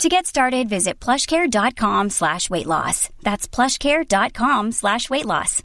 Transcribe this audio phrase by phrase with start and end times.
[0.00, 3.08] To get started, visit plushcare.com slash weight loss.
[3.22, 5.62] That's plushcare.com slash weight loss.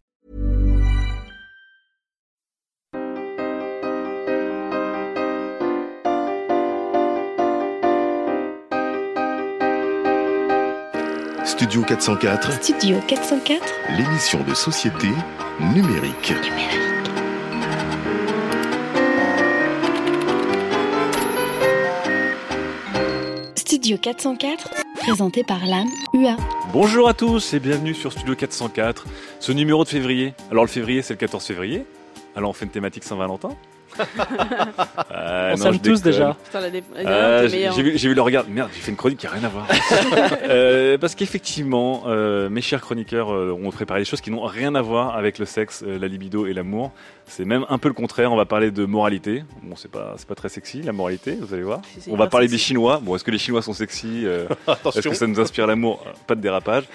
[11.45, 13.65] Studio 404, Studio 404
[13.97, 15.07] l'émission de société
[15.73, 16.33] numérique.
[23.77, 26.35] Studio 404, présenté par l'âme UA.
[26.73, 29.05] Bonjour à tous et bienvenue sur Studio 404,
[29.39, 30.33] ce numéro de février.
[30.49, 31.85] Alors le février c'est le 14 février,
[32.35, 33.49] alors on fait une thématique Saint-Valentin.
[35.11, 36.01] Euh, On non, s'aime je tous déconne.
[36.11, 36.35] déjà.
[36.45, 37.73] Putain, la dé- la Euh, t'es j'ai meilleur.
[37.73, 38.45] j'ai vu, j'ai vu le regard.
[38.47, 39.67] Merde, j'ai fait une chronique qui a rien à voir.
[40.49, 44.75] Euh, parce qu'effectivement, euh, mes chers chroniqueurs euh, ont préparé des choses qui n'ont rien
[44.75, 46.91] à voir avec le sexe, euh, la libido et l'amour.
[47.25, 48.31] C'est même un peu le contraire.
[48.31, 49.43] On va parler de moralité.
[49.63, 51.81] Bon, c'est pas, c'est pas très sexy la moralité, vous allez voir.
[51.99, 52.67] Si, On va parler des sexy.
[52.67, 53.01] Chinois.
[53.03, 56.03] Bon, est-ce que les Chinois sont sexy euh, Est-ce Attention, que ça nous inspire l'amour?
[56.25, 56.85] Pas de dérapage.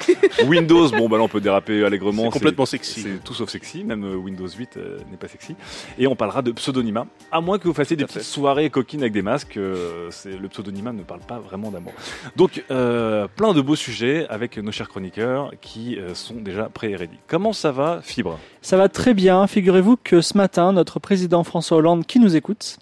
[0.46, 2.24] Windows, bon, bah là on peut déraper allègrement.
[2.24, 3.02] c'est complètement sexy.
[3.02, 5.54] C'est tout sauf sexy, même euh, Windows 8 euh, n'est pas sexy.
[5.98, 6.52] Et on parlera de
[6.82, 9.56] pseudonymat, à moins que vous fassiez des petites soirées coquines avec des masques.
[9.56, 11.92] euh, c'est le pseudonymat ne parle pas vraiment d'amour.
[12.36, 16.90] Donc euh, plein de beaux sujets avec nos chers chroniqueurs qui euh, sont déjà prêts
[16.90, 17.16] et ready.
[17.28, 18.38] Comment ça va, Fibre?
[18.60, 19.46] Ça va très bien.
[19.46, 22.78] Figurez-vous que ce matin, notre président François Hollande, qui nous écoute,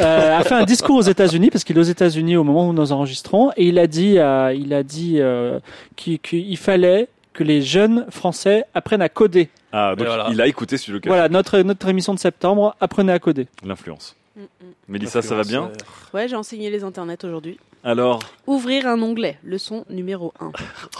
[0.00, 2.72] euh, a fait un discours aux États-Unis parce qu'il est aux États-Unis au moment où
[2.72, 5.58] nous enregistrons et il a dit, euh, il a dit euh,
[5.96, 9.48] qu'il qu'il fallait que les jeunes Français apprennent à coder.
[9.72, 10.28] Ah, donc voilà.
[10.30, 11.08] il a écouté sur le cas.
[11.10, 12.76] Voilà notre notre émission de septembre.
[12.80, 13.46] Apprenez à coder.
[13.64, 14.16] L'influence.
[14.36, 14.46] Mm, mm.
[14.88, 15.70] Mélissa, ça va bien
[16.14, 17.58] Ouais, j'ai enseigné les internets aujourd'hui.
[17.84, 20.52] Alors, Ouvrir un onglet, leçon numéro 1.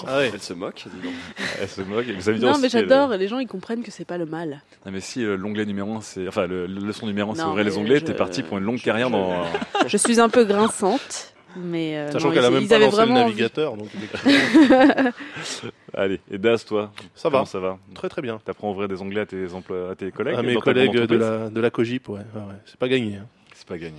[0.08, 0.30] Ah ouais.
[0.34, 1.12] Elle se moque, dis donc.
[1.60, 2.06] elle se moque.
[2.06, 4.62] Vous dire Non, mais j'adore, les gens ils comprennent que c'est pas le mal.
[4.84, 6.26] Ah, mais si euh, l'onglet numéro 1, c'est.
[6.26, 8.64] Enfin, le, le leçon numéro 1, c'est ouvrir les onglets, je- t'es parti pour une
[8.64, 9.44] longue je- carrière je- dans.
[9.86, 11.96] Je suis un peu grinçante, mais.
[11.98, 13.88] euh, Sachant qu'elle a même pas lancé le navigateur, donc
[15.94, 17.46] Allez, et Daz, toi ça Comment va.
[17.48, 18.40] ça va Très très bien.
[18.44, 21.16] T'apprends à ouvrir des onglets à tes, emplois, à tes collègues À mes collègues de
[21.16, 22.20] la, de la Cogip, ouais.
[22.34, 22.40] ouais.
[22.66, 23.16] C'est pas gagné.
[23.16, 23.26] hein.
[23.54, 23.98] C'est pas gagné.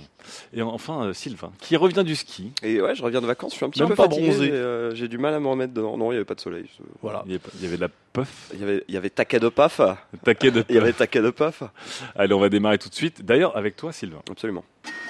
[0.52, 2.52] Et enfin, euh, Sylvain, qui revient du ski.
[2.62, 4.28] Et ouais, je reviens de vacances, je suis un petit Même peu pas fatigué.
[4.28, 4.50] bronzé.
[4.50, 5.96] euh, J'ai du mal à me remettre dedans.
[5.96, 6.66] Non, il n'y avait pas de soleil.
[7.00, 7.22] Voilà.
[7.24, 9.08] Il y avait- il y avait de la puff, Il y avait, il y avait
[9.10, 9.80] taquet de paf.
[10.22, 11.62] taquet de Il y avait taquet de paf.
[12.14, 13.24] Allez, on va démarrer tout de suite.
[13.24, 14.20] D'ailleurs, avec toi, Sylvain.
[14.30, 14.64] Absolument.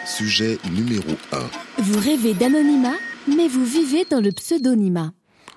[0.06, 1.38] Sujet numéro 1.
[1.82, 2.94] Vous rêvez d'anonymat,
[3.26, 5.12] mais vous vivez dans le pseudonymat.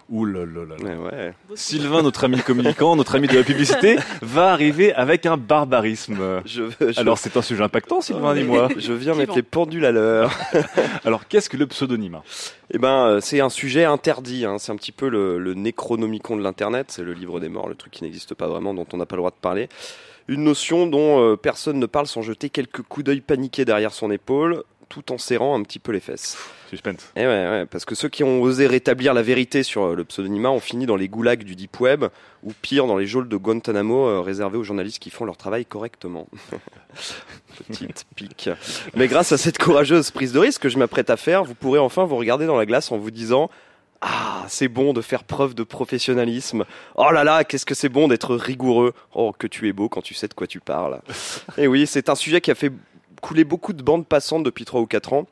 [0.09, 0.95] Ouh là là là là.
[1.00, 1.34] Ouais, ouais.
[1.56, 6.41] Sylvain, notre ami communicant, notre ami de la publicité, va arriver avec un barbarisme.
[6.45, 8.69] Je, veux- je- Alors, c'est un sujet impactant, Sylvain, dis-moi.
[8.78, 10.31] je viens mettre les pendules à l'heure.
[11.03, 12.23] Alors, qu'est-ce que le pseudonymat
[12.72, 14.46] Eh ben, euh, c'est un sujet interdit.
[14.46, 14.57] hein.
[14.59, 16.88] C'est un petit peu le, le Necronomicon de l'internet.
[16.90, 19.16] C'est le livre des morts, le truc qui n'existe pas vraiment, dont on n'a pas
[19.17, 19.67] le droit de parler.
[20.29, 24.09] Une notion dont euh, personne ne parle sans jeter quelques coups d'œil paniqués derrière son
[24.12, 26.38] épaule, tout en serrant un petit peu les fesses.
[26.70, 27.12] Suspense.
[27.16, 30.52] Ouais, ouais, parce que ceux qui ont osé rétablir la vérité sur euh, le pseudonymat
[30.52, 32.06] ont fini dans les goulags du deep web,
[32.44, 35.66] ou pire, dans les geôles de Guantanamo euh, réservés aux journalistes qui font leur travail
[35.66, 36.28] correctement.
[37.68, 38.50] Petite pique.
[38.96, 41.80] Mais grâce à cette courageuse prise de risque que je m'apprête à faire, vous pourrez
[41.80, 43.50] enfin vous regarder dans la glace en vous disant
[44.02, 46.66] ah, c'est bon de faire preuve de professionnalisme.
[46.96, 48.94] Oh là là, qu'est-ce que c'est bon d'être rigoureux.
[49.14, 51.02] Oh, que tu es beau quand tu sais de quoi tu parles.
[51.58, 52.72] Et oui, c'est un sujet qui a fait
[53.22, 55.28] couler beaucoup de bandes passantes depuis 3 ou 4 ans.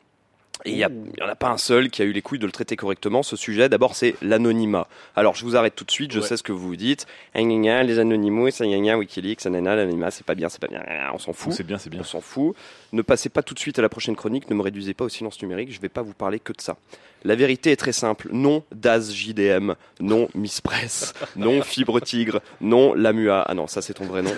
[0.64, 0.86] Et il n'y
[1.22, 3.24] en a pas un seul qui a eu les couilles de le traiter correctement.
[3.24, 4.88] Ce sujet, d'abord, c'est l'anonymat.
[5.16, 6.12] Alors, je vous arrête tout de suite.
[6.14, 6.26] Je Ouais.
[6.26, 7.06] sais ce que vous vous dites.
[7.36, 10.82] Gna, les anonymous, gna, Wikileaks, l'anonymat, c'est pas bien, c'est pas bien.
[11.14, 11.52] On s'en fout.
[11.54, 12.00] C'est bien, c'est bien.
[12.00, 12.56] On s'en fout.
[12.94, 14.50] Ne passez pas tout de suite à la prochaine chronique.
[14.50, 15.72] Ne me réduisez pas au silence numérique.
[15.74, 16.78] Je vais pas vous parler que de ça.
[17.26, 18.30] La vérité est très simple.
[18.32, 19.74] Non Daz JDM.
[20.00, 21.14] Non Miss Press.
[21.36, 22.40] Non Fibre Tigre.
[22.62, 23.44] Non Lamua.
[23.48, 24.32] Ah non, ça c'est ton vrai nom.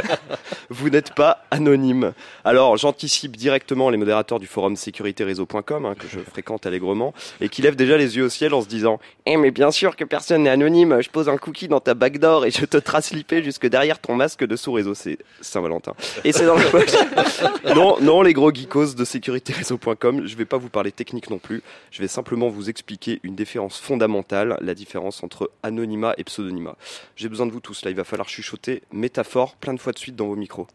[0.70, 2.12] vous n'êtes pas anonyme.
[2.44, 7.62] Alors, j'anticipe directement les modérateurs du forum sécuritéréseau.com, hein, que je fréquente allègrement, et qui
[7.62, 10.44] lèvent déjà les yeux au ciel en se disant Eh, mais bien sûr que personne
[10.44, 11.02] n'est anonyme.
[11.02, 14.14] Je pose un cookie dans ta backdoor et je te trace l'IP jusque derrière ton
[14.14, 14.94] masque de sous-réseau.
[14.94, 15.94] C'est Saint-Valentin.
[16.22, 20.68] Et c'est dans le non, non, les gros geekos de sécuritéréseau.com, je vais pas vous
[20.68, 21.62] parler technique non plus.
[21.90, 26.76] Je vais simplement vous expliquer une différence fondamentale, la différence entre anonymat et pseudonymat.
[27.16, 29.98] J'ai besoin de vous tous là, il va falloir chuchoter métaphore plein de fois de
[29.98, 30.66] suite dans vos micros.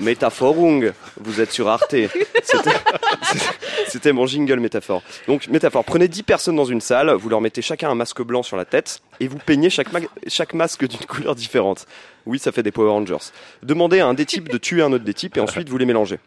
[0.00, 1.94] Métaphorung, vous êtes sur Arte.
[2.42, 2.70] C'était-
[3.88, 5.02] C'était mon jingle métaphore.
[5.28, 8.42] Donc métaphore, prenez 10 personnes dans une salle, vous leur mettez chacun un masque blanc
[8.42, 11.86] sur la tête et vous peignez chaque, ma- chaque masque d'une couleur différente.
[12.26, 13.30] Oui, ça fait des Power Rangers.
[13.62, 15.86] Demandez à un des types de tuer un autre des types et ensuite vous les
[15.86, 16.18] mélangez.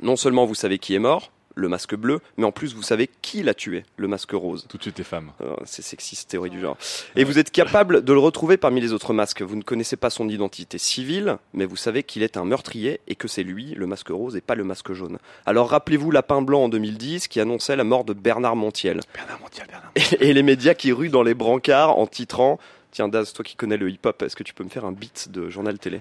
[0.00, 3.08] Non seulement vous savez qui est mort, le masque bleu, mais en plus vous savez
[3.22, 4.66] qui l'a tué, le masque rose.
[4.68, 5.32] Tout de suite les femmes.
[5.40, 6.76] Euh, C'est sexiste, théorie du genre.
[7.16, 9.42] Et vous êtes capable de le retrouver parmi les autres masques.
[9.42, 13.14] Vous ne connaissez pas son identité civile, mais vous savez qu'il est un meurtrier et
[13.14, 15.18] que c'est lui, le masque rose, et pas le masque jaune.
[15.46, 19.00] Alors rappelez-vous Lapin Blanc en 2010 qui annonçait la mort de Bernard Montiel.
[19.14, 19.90] Bernard Montiel, Bernard.
[20.20, 22.58] Et, et les médias qui ruent dans les brancards en titrant
[22.90, 25.28] Tiens, Daz, toi qui connais le hip-hop, est-ce que tu peux me faire un beat
[25.28, 26.00] de journal télé?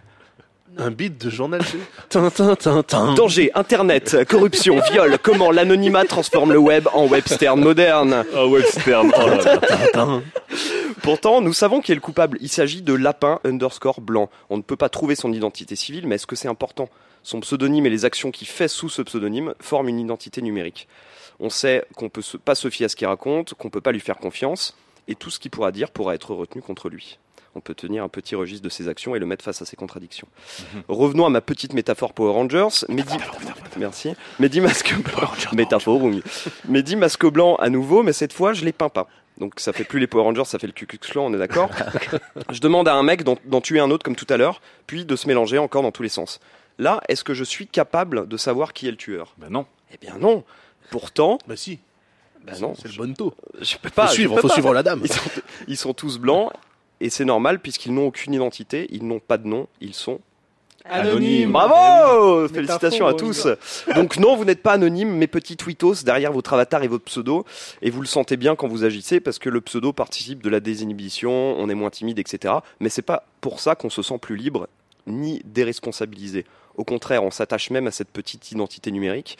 [0.77, 3.13] Un beat de journal télé Tin, tin, tin, tin.
[3.13, 8.23] Danger, Internet, corruption, viol, comment l'anonymat transforme le web en webstern moderne.
[8.35, 9.11] Oh, webstern.
[9.15, 9.59] Oh là
[9.93, 10.21] là.
[11.01, 12.37] Pourtant, nous savons qui est le coupable.
[12.41, 14.29] Il s'agit de Lapin underscore blanc.
[14.49, 16.89] On ne peut pas trouver son identité civile, mais est-ce que c'est important?
[17.23, 20.87] Son pseudonyme et les actions qu'il fait sous ce pseudonyme forment une identité numérique.
[21.39, 23.91] On sait qu'on peut se- pas se fier à ce qu'il raconte, qu'on peut pas
[23.91, 24.75] lui faire confiance,
[25.07, 27.17] et tout ce qu'il pourra dire pourra être retenu contre lui.
[27.55, 29.75] On peut tenir un petit registre de ses actions et le mettre face à ses
[29.75, 30.27] contradictions.
[30.87, 32.85] Revenons à ma petite métaphore Power Rangers.
[32.89, 33.15] Mehdi,
[33.77, 34.13] merci.
[34.39, 35.29] Mehdi masque blanc.
[35.53, 36.01] Métaphore.
[36.67, 39.07] Mehdi masque blanc à nouveau, mais cette fois je les peins pas.
[39.39, 41.37] Donc ça fait plus les Power Rangers, ça fait le Ku Klux Klan, on est
[41.39, 41.69] d'accord
[42.51, 45.15] Je demande à un mec d'en tuer un autre comme tout à l'heure, puis de
[45.15, 46.39] se mélanger encore dans tous les sens.
[46.79, 49.33] Là, est-ce que je suis capable de savoir qui est le tueur?
[49.37, 49.65] Ben non.
[49.93, 50.43] Eh bien non.
[50.91, 51.79] Pourtant, Bah si,
[52.45, 53.33] bah non, c'est le bon taux.
[53.61, 54.07] je peux Faut pas.
[54.07, 54.53] je suivre, peux faut pas.
[54.53, 55.01] suivre la dame.
[55.03, 55.29] Ils sont,
[55.67, 56.51] ils sont tous blancs
[57.01, 60.19] et c'est normal puisqu'ils n'ont aucune identité, ils n'ont pas de nom, ils sont
[60.85, 61.51] Anonyme.
[61.51, 63.47] Bravo Eh Félicitations à tous.
[63.95, 67.45] Donc non, vous n'êtes pas anonyme, mes petits tweetos derrière votre avatar et votre pseudo,
[67.81, 70.59] et vous le sentez bien quand vous agissez parce que le pseudo participe de la
[70.59, 72.55] désinhibition, on est moins timide, etc.
[72.79, 74.67] Mais c'est pas pour ça qu'on se sent plus libre
[75.07, 76.45] ni déresponsabilisé.
[76.75, 79.37] Au contraire, on s'attache même à cette petite identité numérique.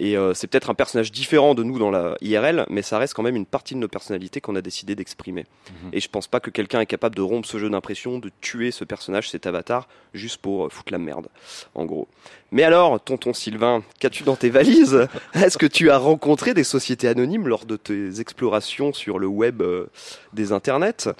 [0.00, 3.12] Et euh, c'est peut-être un personnage différent de nous dans la IRL, mais ça reste
[3.12, 5.44] quand même une partie de nos personnalités qu'on a décidé d'exprimer.
[5.68, 5.90] Mhm.
[5.92, 8.70] Et je pense pas que quelqu'un est capable de rompre ce jeu d'impression, de tuer
[8.70, 11.28] ce personnage, cet avatar, juste pour euh, foutre la merde,
[11.74, 12.08] en gros.
[12.50, 15.06] Mais alors, tonton Sylvain, qu'as-tu dans tes valises?
[15.34, 19.60] Est-ce que tu as rencontré des sociétés anonymes lors de tes explorations sur le web
[19.60, 19.90] euh,
[20.32, 21.10] des internets?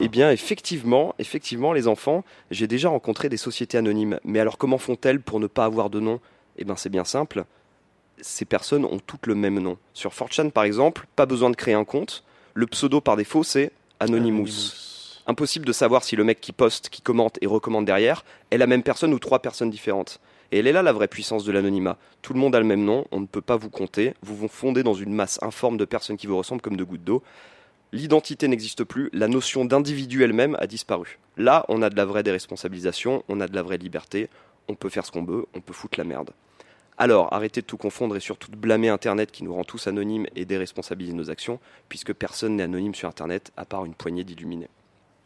[0.00, 4.18] Eh bien, effectivement, effectivement, les enfants, j'ai déjà rencontré des sociétés anonymes.
[4.24, 6.20] Mais alors, comment font-elles pour ne pas avoir de nom?
[6.56, 7.44] Eh bien, c'est bien simple.
[8.22, 9.78] Ces personnes ont toutes le même nom.
[9.94, 12.24] Sur 4chan, par exemple, pas besoin de créer un compte.
[12.54, 15.20] Le pseudo par défaut, c'est Anonymous.
[15.26, 18.66] Impossible de savoir si le mec qui poste, qui commente et recommande derrière est la
[18.66, 20.20] même personne ou trois personnes différentes.
[20.52, 21.96] Et elle est là la vraie puissance de l'anonymat.
[22.22, 24.48] Tout le monde a le même nom, on ne peut pas vous compter, vous vous
[24.48, 27.22] fondez dans une masse informe de personnes qui vous ressemblent comme de gouttes d'eau.
[27.92, 31.18] L'identité n'existe plus, la notion d'individu elle-même a disparu.
[31.36, 34.28] Là, on a de la vraie déresponsabilisation, on a de la vraie liberté,
[34.68, 36.30] on peut faire ce qu'on veut, on peut foutre la merde.
[37.00, 40.26] Alors, arrêtez de tout confondre et surtout de blâmer Internet qui nous rend tous anonymes
[40.36, 41.58] et déresponsabiliser nos actions,
[41.88, 44.68] puisque personne n'est anonyme sur Internet à part une poignée d'illuminés.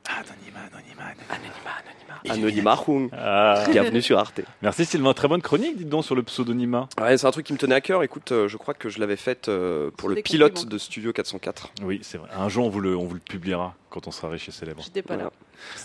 [0.06, 1.25] Anonymat, anonymat, anonymat.
[1.31, 3.08] Anonymat, Hung.
[3.12, 3.64] Ah.
[3.70, 4.40] bienvenue sur Arte.
[4.62, 6.88] Merci Sylvain, très bonne chronique, dites donc, sur le pseudonymat.
[7.00, 8.02] Ouais, c'est un truc qui me tenait à cœur.
[8.02, 11.70] Écoute, euh, je crois que je l'avais faite euh, pour le pilote de Studio 404.
[11.82, 12.28] Oui, c'est vrai.
[12.37, 14.82] Un jour, on vous le, on vous le publiera quand on sera riche et célèbre.
[14.82, 15.31] J'étais pas là.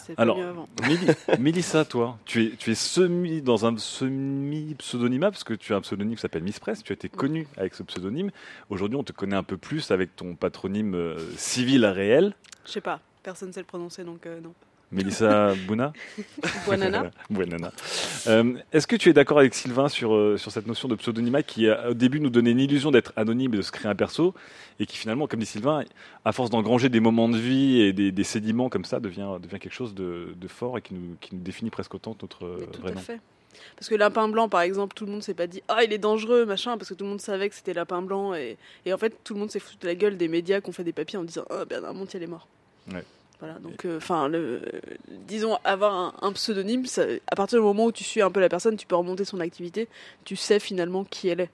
[0.08, 0.68] Pas Alors, mieux avant.
[0.84, 5.78] Méli- Mélissa, toi, tu es, tu es semi dans un semi-pseudonymat parce que tu as
[5.78, 6.84] un pseudonyme qui s'appelle Miss Press.
[6.84, 8.32] Tu as été connue avec ce pseudonyme.
[8.70, 12.34] Aujourd'hui, on te connaît un peu plus avec ton patronyme euh, civil réel,
[12.66, 13.00] Je sais pas.
[13.24, 14.54] Personne sait le prononcer donc euh, non.
[14.92, 15.94] Mélissa Bouna.
[16.66, 17.12] Buonana.
[17.30, 17.72] Buonana.
[18.28, 21.44] Euh, Est-ce que tu es d'accord avec Sylvain sur, euh, sur cette notion de pseudonymat
[21.44, 23.96] qui, a, au début, nous donnait une illusion d'être anonyme et de se créer un
[23.96, 24.34] perso
[24.80, 25.84] et qui, finalement, comme dit Sylvain,
[26.26, 29.60] à force d'engranger des moments de vie et des, des sédiments comme ça, devient, devient
[29.60, 32.46] quelque chose de, de fort et qui nous, qui nous définit presque autant que notre
[32.46, 33.20] euh, tout vrai à nom fait.
[33.76, 35.98] Parce que lapin blanc, par exemple, tout le monde s'est pas dit ah il est
[35.98, 38.98] dangereux machin parce que tout le monde savait que c'était lapin blanc et, et en
[38.98, 40.94] fait tout le monde s'est foutu de la gueule des médias qui ont fait des
[40.94, 42.48] papiers en disant ah Bernard Montiel est mort.
[42.94, 43.04] Ouais.
[43.40, 44.62] Voilà donc enfin le
[45.08, 48.42] disons avoir un, un pseudonyme ça- à partir du moment où tu suis un peu
[48.42, 49.88] la personne tu peux remonter son activité
[50.26, 51.50] tu sais finalement qui elle est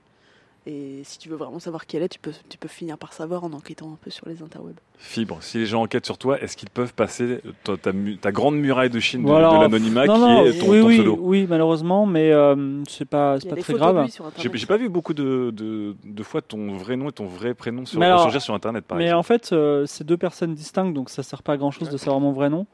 [0.67, 3.13] et si tu veux vraiment savoir qui elle est tu peux tu peux finir par
[3.13, 4.79] savoir en enquêtant un peu sur les interwebs.
[4.98, 8.31] Fibre, si les gens enquêtent sur toi, est-ce qu'ils peuvent passer ta, ta mu- ta
[8.31, 9.50] grande muraille de Chine de, Voilà.
[9.55, 11.17] de l'anonymat non, qui non, est ton, oui, ton oui, pseudo?
[11.19, 14.07] oui, malheureusement, mais euh, c'est pas, pas très grave.
[14.38, 17.86] J'ai pas vu beaucoup de, de, de fois ton vrai nom et ton vrai prénom
[17.86, 19.19] sur, alors- sur Internet, par Mais exemple.
[19.19, 21.98] en fait, euh, c'est deux personnes distinctes, donc ça sert pas à grand chose de
[21.98, 22.65] savoir mon vrai nom.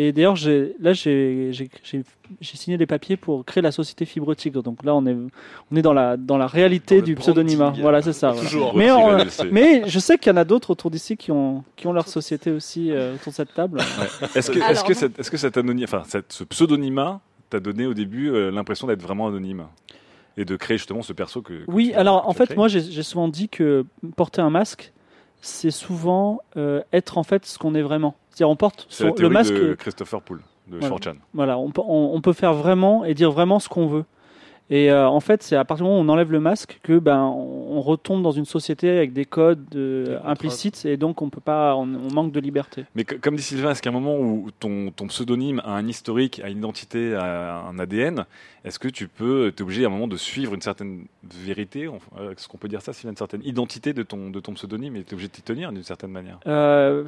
[0.00, 0.36] Et d'ailleurs,
[0.78, 1.50] là, j'ai
[2.40, 4.62] signé des papiers pour créer la société Fibre Tigre.
[4.62, 5.16] Donc là, on est,
[5.72, 7.72] on est dans la, dans la réalité Dans du pseudonymat.
[7.80, 8.30] Voilà, c'est ça.
[8.30, 8.48] voilà.
[8.48, 8.76] Toujours.
[8.76, 9.18] Mais, on-
[9.86, 12.52] je sais qu'il y en a d'autres autour d'ici qui ont, qui ont leur société
[12.52, 13.80] aussi euh, autour de cette table.
[14.36, 14.98] Est-ce que, Alors, est-ce que, non.
[15.00, 18.86] cet, est-ce que cet anonyme, enfin, cette- ce pseudonymat t'a donné au début euh, l'impression
[18.86, 19.64] d'être vraiment anonyme
[20.36, 21.64] et de créer justement ce perso que.
[21.64, 24.92] que Oui, alors en fait, créé moi j'ai j'ai souvent dit que porter un masque,
[25.40, 28.14] c'est souvent euh, être en fait ce qu'on est vraiment.
[28.30, 29.52] C'est-à-dire on porte son- le masque.
[29.54, 30.96] de Christopher Poole de Voilà.
[30.96, 31.14] 4chan.
[31.34, 34.04] Voilà, on, peut- on, on peut faire vraiment et dire vraiment ce qu'on veut.
[34.70, 36.98] Et euh, en fait, c'est à partir du moment où on enlève le masque que
[36.98, 41.40] ben on, retombe dans une société avec des codes euh, implicites et donc on peut
[41.40, 42.84] pas, on, on manque de liberté.
[42.96, 45.86] Mais co- comme dit Sylvain, est-ce qu'à un moment où ton, ton pseudonyme a un
[45.86, 48.26] historique, a une identité, a un ADN,
[48.64, 52.32] est-ce que tu peux, t'es obligé à un moment de suivre une certaine vérité, euh,
[52.32, 55.02] est-ce qu'on peut dire ça, Sylvain, une certaine identité de ton, de ton pseudonyme et
[55.04, 56.40] t'es obligé de t'y tenir d'une certaine manière?
[56.46, 57.04] Euh,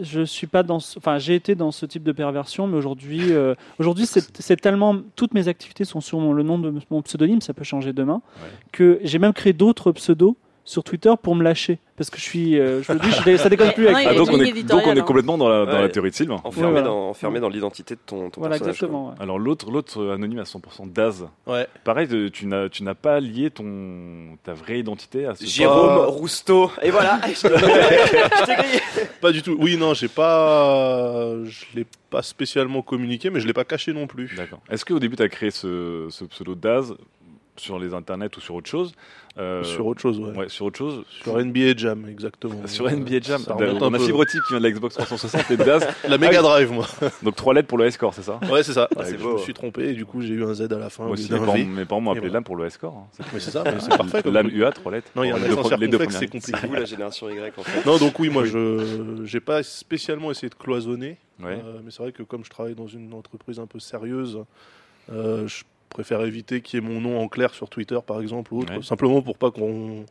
[0.00, 3.54] je suis pas dans, enfin j'ai été dans ce type de perversion, mais aujourd'hui, euh,
[3.78, 7.40] aujourd'hui c'est c'est tellement, toutes mes activités sont sur mon- le nom de mon pseudonyme,
[7.40, 8.48] ça peut changer demain, Ouais.
[8.72, 12.58] que j'ai même créé d'autres pseudos sur Twitter pour me lâcher, parce que je suis,
[12.58, 14.88] euh, je me dis, je ça déconne plus avec Ah, donc, on est, donc éditoriale,
[14.90, 15.02] on est hein.
[15.02, 15.88] complètement dans la, dans la Ouais.
[15.88, 16.40] théorie de Sylvain.
[16.44, 16.86] Enfermé, voilà.
[16.86, 18.76] dans, enfermé dans l'identité de ton, ton Voilà, personnage.
[18.76, 19.08] exactement.
[19.08, 19.14] ouais.
[19.18, 21.26] Alors l'autre, l'autre anonyme à 100% Daz.
[21.48, 21.66] Ouais.
[21.82, 26.06] Pareil, tu n'as, tu n'as pas lié ton, ta vraie identité à ce Jérôme Pas-
[26.06, 26.70] Rousteau.
[26.82, 27.20] Et voilà.
[27.26, 27.48] je.
[29.20, 29.56] Pas du tout.
[29.58, 31.34] Oui, non, j'ai pas.
[31.44, 34.34] Je l'ai pas spécialement communiqué, mais je l'ai pas caché non plus.
[34.36, 34.60] D'accord.
[34.70, 36.94] Est-ce qu'au début, tu as créé ce, ce pseudo Daz
[37.56, 38.92] sur les internets ou sur autre chose
[39.38, 40.36] Euh, Sur autre chose, ouais.
[40.36, 41.04] ouais, sur autre chose.
[41.22, 42.60] Sur NBA Jam, exactement.
[42.66, 44.04] Sur NBA Jam, Ça on a peu.
[44.04, 45.86] Fibre Type qui vient de la Xbox 360 et Daz.
[46.08, 46.86] La Mega Drive, moi.
[47.22, 48.88] Donc trois lettres pour le score, c'est ça Ouais, c'est ça.
[48.94, 49.34] Ah, c'est je beau.
[49.34, 51.04] me suis trompé et du coup, j'ai eu un Z à la fin.
[51.04, 51.64] Moi au aussi, mes parents, V.
[51.64, 52.94] mes parents m'ont appelé pour le score.
[52.94, 53.06] hein.
[53.12, 54.22] C'est- Mais c'est ça, c'est parfait.
[54.22, 54.52] truc.
[54.52, 55.10] UA, trois lettres.
[55.16, 56.66] Non, il y a les un deux, accent pre- les deux circonflexe, c'est compliqué.
[56.66, 57.86] Vous, la génération Y, en fait.
[57.86, 61.16] Non, donc oui, moi, je j'ai pas spécialement essayé de cloisonner.
[61.42, 64.44] Euh, mais c'est vrai que comme je travaille dans une entreprise un peu sérieuse,
[65.10, 68.52] euh, je préfère éviter qu'il y ait mon nom en clair sur Twitter, par exemple,
[68.54, 68.82] ou autre, Ouais.
[68.82, 70.04] simplement pour pas qu'on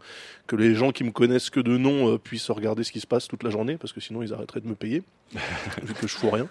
[0.47, 3.07] que les gens qui me connaissent que de nom euh, puissent regarder ce qui se
[3.07, 5.03] passe toute la journée, parce que sinon ils arrêteraient de me payer,
[5.83, 6.47] vu que je fous rien.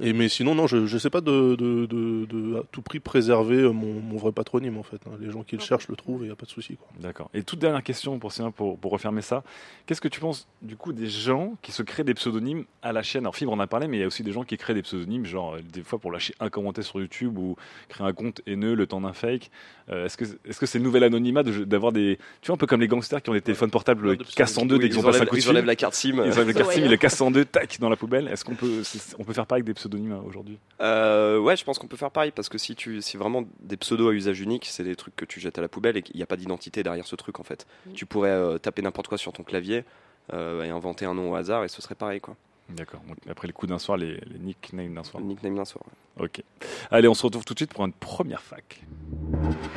[0.00, 2.98] Et mais sinon, non, je, je sais pas de, de, de, de à tout prix
[2.98, 4.96] préserver euh, mon, mon vrai patronyme en fait.
[5.06, 5.12] hein.
[5.20, 6.76] Les gens qui le cherchent le trouvent et il n'y a pas de souci.
[7.00, 7.30] D'accord.
[7.32, 9.44] Et toute dernière question pour Sylvain, pour, pour refermer ça.
[9.86, 13.04] Qu'est-ce que tu penses du coup des gens qui se créent des pseudonymes à la
[13.04, 13.22] chaîne?
[13.22, 14.82] Alors Fibre en a parlé, mais il y a aussi des gens qui créent des
[14.82, 17.54] pseudonymes, genre euh, des fois pour lâcher un commentaire sur YouTube ou
[17.88, 19.50] créer un compte haineux le temps d'un fake.
[19.90, 22.58] Euh, est-ce que est-ce que c'est le nouvel anonymat de- d'avoir des, tu vois un
[22.58, 25.00] peu comme les gangsters qui ont des téléphones portables cassent en deux dès qu'ils ils
[25.00, 26.14] ont passé un enlèvent, coup de ils enlèvent la carte SIM.
[26.24, 26.54] Ils enlèvent Ouais.
[26.54, 28.26] carte SIM, ils le cassent en deux, tac, dans la poubelle.
[28.26, 28.82] Est-ce qu'on peut,
[29.20, 31.96] on peut faire pareil avec des pseudonymes euh, aujourd'hui Euh, ouais, je pense qu'on peut
[31.96, 34.96] faire pareil parce que si tu, c'est vraiment des pseudos à usage unique, c'est des
[34.96, 37.16] trucs que tu jettes à la poubelle et qu'il n'y a pas d'identité derrière ce
[37.16, 37.66] truc en fait.
[37.86, 37.92] Mm.
[37.92, 39.84] Tu pourrais euh, taper n'importe quoi sur ton clavier
[40.32, 42.36] euh, et inventer un nom au hasard et ce serait pareil quoi.
[42.70, 43.00] D'accord.
[43.06, 45.22] Donc, Après le coup d'un soir, les, les nicknames d'un soir.
[45.22, 45.84] Le nickname d'un soir.
[46.18, 46.24] ouais.
[46.24, 46.42] Ok.
[46.90, 48.80] Allez, on se retrouve tout de suite pour une première fac.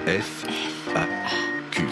[0.08, 0.46] F,
[0.96, 1.06] A,
[1.72, 1.84] Q.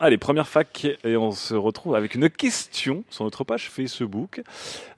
[0.00, 4.42] Allez, première fac, et on se retrouve avec une question sur notre page Facebook.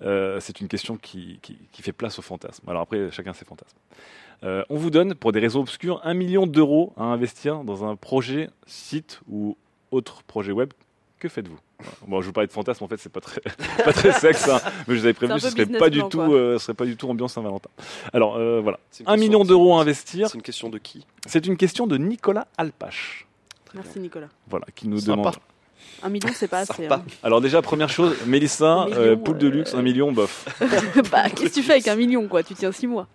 [0.02, 2.68] Euh, c'est une question qui, qui, qui fait place au fantasme.
[2.68, 3.76] Alors après, chacun ses fantasmes.
[4.44, 7.96] Euh, on vous donne, pour des raisons obscures, un million d'euros à investir dans un
[7.96, 9.56] projet, site ou
[9.90, 10.72] autre projet web.
[11.18, 11.58] Que faites-vous?
[12.06, 13.40] Bon, je vous parlais de fantasme, en fait, c'est pas très,
[13.84, 16.58] pas très sexe, hein, mais je vous avais prévenu, ce serait pas du tout, euh,
[16.58, 17.70] ce serait pas du tout ambiance Saint-Valentin.
[18.12, 20.28] Alors euh, voilà, un million d'euros à investir.
[20.28, 21.06] C'est une question de qui?
[21.26, 23.25] C'est une question de Nicolas Alpache,
[23.74, 24.28] Merci Nicolas.
[24.48, 25.16] voilà, qui nous Sympa.
[25.16, 25.34] demande.
[26.02, 26.72] Un million, c'est pas assez.
[26.84, 26.96] Sympa.
[26.96, 27.04] hein.
[27.22, 30.46] Alors déjà, première chose, Mélissa, million, euh, poule de euh, luxe, un million, bof.
[31.12, 32.42] bah, qu'est-ce que tu fais avec un million, quoi?
[32.42, 33.06] Tu tiens six mois.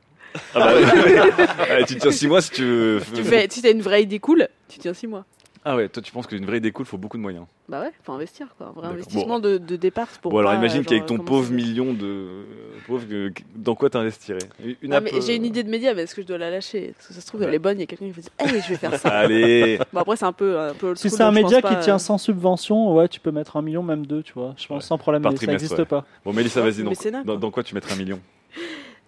[0.55, 3.01] Ah bah, ouais, tu tiens six mois si tu veux.
[3.13, 5.25] Tu fais, si t'as une vraie idée cool, tu tiens six mois.
[5.63, 7.46] Ah ouais, toi tu penses qu'une vraie idée cool, faut beaucoup de moyens.
[7.70, 8.68] Bah ouais, faut investir, quoi.
[8.68, 10.08] Un vrai investissement de, de départ.
[10.12, 12.44] c'est Pour bon alors pas, imagine euh, qu'avec ton pauvre million de...
[12.88, 14.39] Pauvre, que- dans quoi t'investirais
[14.82, 16.50] Une Ah, app, euh, j'ai une idée de média, mais est-ce que je dois la
[16.50, 18.22] lâcher Parce que ça se trouve, elle est bonne, il y a quelqu'un qui va
[18.22, 19.10] dire Hey, je vais faire ça.
[19.20, 20.60] Allez Bon, après, c'est un peu.
[20.60, 23.32] Un peu Si c'est un média pas, qui tient euh, sans subvention, ouais, tu peux
[23.32, 24.56] mettre un million, même deux, tu vois.
[24.58, 24.88] Je pense Ouais.
[24.88, 25.86] sans problème, Par mais ça n'existe ouais.
[25.86, 26.06] pas.
[26.25, 27.38] Bon Mélissa, vas-y, donc, mécénat, dans, quoi.
[27.38, 28.20] dans quoi tu mettrais un million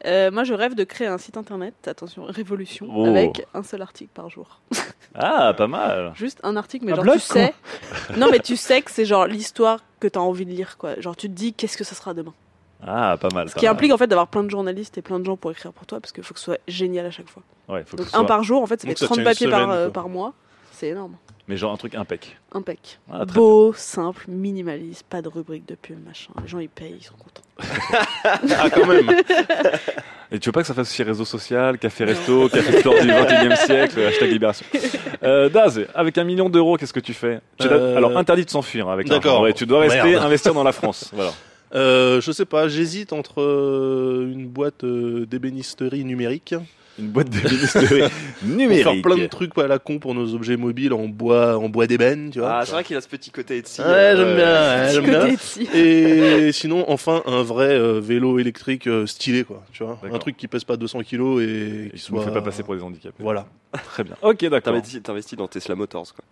[0.06, 3.06] euh, moi, je rêve de créer un site internet, attention, révolution, Oh.
[3.06, 4.62] avec un seul article par jour.
[5.16, 7.54] Ah, pas mal Juste un article, mais Un genre blog, tu sais.
[8.18, 11.00] non, mais tu sais que c'est genre l'histoire que t'as envie de lire, quoi.
[11.00, 12.34] Genre tu te dis qu'est-ce que ça sera demain?
[12.86, 13.48] Ah, pas mal.
[13.48, 13.76] Ce pas qui mal.
[13.76, 16.00] implique en fait d'avoir plein de journalistes et plein de gens pour écrire pour toi,
[16.00, 17.44] parce qu'il faut que ce soit génial à chaque fois.
[17.70, 19.24] Ouais, faut que Donc soit- un par jour, en fait, ça fait ça 30 tient
[19.24, 20.34] une papiers par, euh, par mois.
[20.74, 21.16] C'est énorme.
[21.48, 22.38] Mais genre un truc impec.
[22.54, 23.00] Impec.
[23.12, 26.32] Ah, Beau, simple, minimaliste, pas de rubrique de pub, machin.
[26.42, 27.42] Les gens ils payent, ils sont contents.
[28.58, 29.10] Ah, quand même.
[30.32, 33.08] Et tu veux pas que ça fasse aussi réseau social, café resto, café store du
[33.08, 34.66] 21 e siècle, hashtag libération.
[35.24, 37.40] Euh, Daz, avec un million d'euros, qu'est-ce que tu fais?
[37.62, 39.22] Euh, Alors, interdit de s'enfuir avec l'argent.
[39.22, 39.42] D'accord.
[39.42, 40.22] Ouais, tu dois rester Merde.
[40.22, 41.12] investir dans la France.
[41.14, 41.32] Voilà.
[41.76, 46.56] Euh, je sais pas, j'hésite entre euh, une boîte euh, d'ébénisterie numérique.
[47.00, 48.10] Une boîte de ministère
[48.40, 48.84] Pour numérique.
[48.84, 51.88] faire plein de trucs à la con pour nos objets mobiles en bois, en bois
[51.88, 52.60] d'ébène, tu vois.
[52.60, 53.82] Ah, c'est vrai qu'il a ce petit côté Etsy.
[53.82, 54.16] Ouais, euh,
[54.92, 55.76] j'aime bien, ouais, j'aime.
[55.76, 59.64] Et sinon, enfin, un vrai euh, vélo électrique euh, stylé, quoi.
[59.72, 60.16] Tu vois, D'accord.
[60.16, 62.26] un truc qui pèse pas 200 kilos et Et qui qui ne soit.
[62.26, 63.24] fait pas passer pour des handicapés.
[63.24, 63.48] Voilà.
[63.86, 64.16] Très bien.
[64.22, 64.62] Ok, d'accord.
[64.74, 66.24] T'investis t'investis dans Tesla Motors, quoi.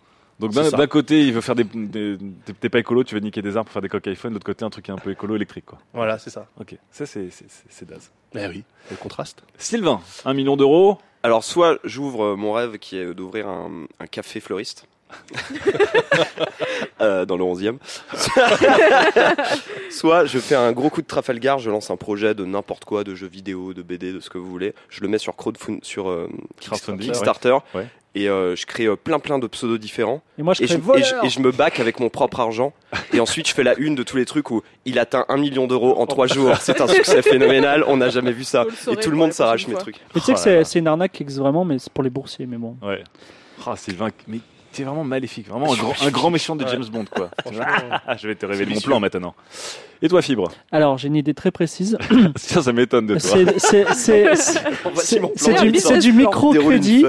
[0.42, 2.18] Donc d'un côté, il veut faire des, des-
[2.60, 4.30] t'es- pas écolo, tu veux niquer des arbres pour faire des coques iPhone.
[4.32, 5.78] De l'autre côté, un truc un peu écolo électrique, quoi.
[5.94, 6.46] Voilà, c'est ça.
[6.60, 8.10] Ok, ça c'est c'est- c'est- c'est Daz.
[8.34, 9.42] Eh oui, le contraste.
[9.58, 10.98] Sylvain, un million d'euros.
[11.22, 14.86] Alors, soit j'ouvre euh, mon rêve qui est d'ouvrir un, un café fleuriste.
[17.00, 17.78] Euh, dans le 11e.
[19.90, 23.02] soit je fais un gros coup de Trafalgar, je lance un projet de n'importe quoi,
[23.02, 24.74] de jeux vidéo, de BD, de ce que vous voulez.
[24.88, 26.28] Je le mets sur crowdfund, sur euh,
[26.60, 27.56] Crowdfunding, Kickstarter.
[27.74, 27.88] ouais.
[28.14, 30.22] Et euh, je crée euh, plein plein de pseudos différents.
[30.38, 32.40] Et moi, je Et je, crée et, je, et je me back avec mon propre
[32.40, 32.74] argent.
[33.14, 35.66] Et ensuite, je fais la une de tous les trucs où il atteint un million
[35.66, 36.56] d'euros en trois jours.
[36.60, 37.84] C'est un succès phénoménal.
[37.86, 38.66] On n'a jamais vu ça.
[38.90, 39.96] Et tout le monde s'arrache mes trucs.
[40.14, 42.04] Mais tu sais Oh que là c'est une arnaque qui existe vraiment, mais c'est pour
[42.04, 42.46] les boursiers.
[42.46, 42.76] Mais bon.
[42.82, 43.02] Ouais.
[43.66, 44.40] Ah, Sylvain, mais
[44.72, 45.48] t'es vraiment maléfique.
[45.48, 46.66] Vraiment un grand, un grand méchant de.
[46.66, 47.30] James Bond, quoi.
[48.18, 49.34] Je vais te révéler mon plan maintenant.
[50.04, 50.50] Et toi, Fibre?
[50.72, 51.96] Alors, j'ai une idée très précise.
[52.34, 53.38] Ça, ça m'étonne de toi.
[55.04, 57.04] C'est du, microcrédit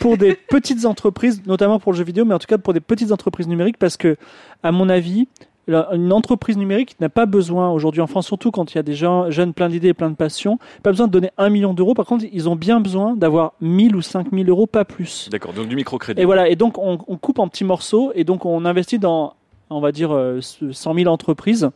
[0.00, 2.80] pour des petites entreprises, notamment pour le jeu vidéo, mais en tout cas pour des
[2.80, 4.16] petites entreprises numériques, parce que,
[4.64, 5.28] à mon avis,
[5.68, 8.94] une entreprise numérique n'a pas besoin aujourd'hui en France, surtout quand il y a des
[8.94, 11.94] gens jeunes plein d'idées et plein de passion, pas besoin de donner un million d'euros.
[11.94, 15.28] Par contre, ils ont bien besoin d'avoir 1000 ou 5000 euros, pas plus.
[15.30, 16.20] D'accord, donc du microcrédit.
[16.20, 19.34] Et voilà, et donc on, on coupe en petits morceaux et donc on investit dans,
[19.70, 21.70] on va dire, euh, 100 000 entreprises.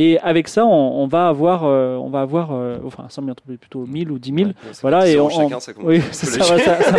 [0.00, 3.32] Et avec ça, on, on va avoir, euh, on va avoir, euh, enfin 100 000
[3.32, 4.38] entreprises plutôt 1000 ou 10 000.
[4.48, 6.54] Ouais, ça Voilà, fait et 10 euros on- chacun, on- ça Oui, c'est peu ça,
[6.56, 6.70] léger.
[6.70, 6.94] ouais, ça-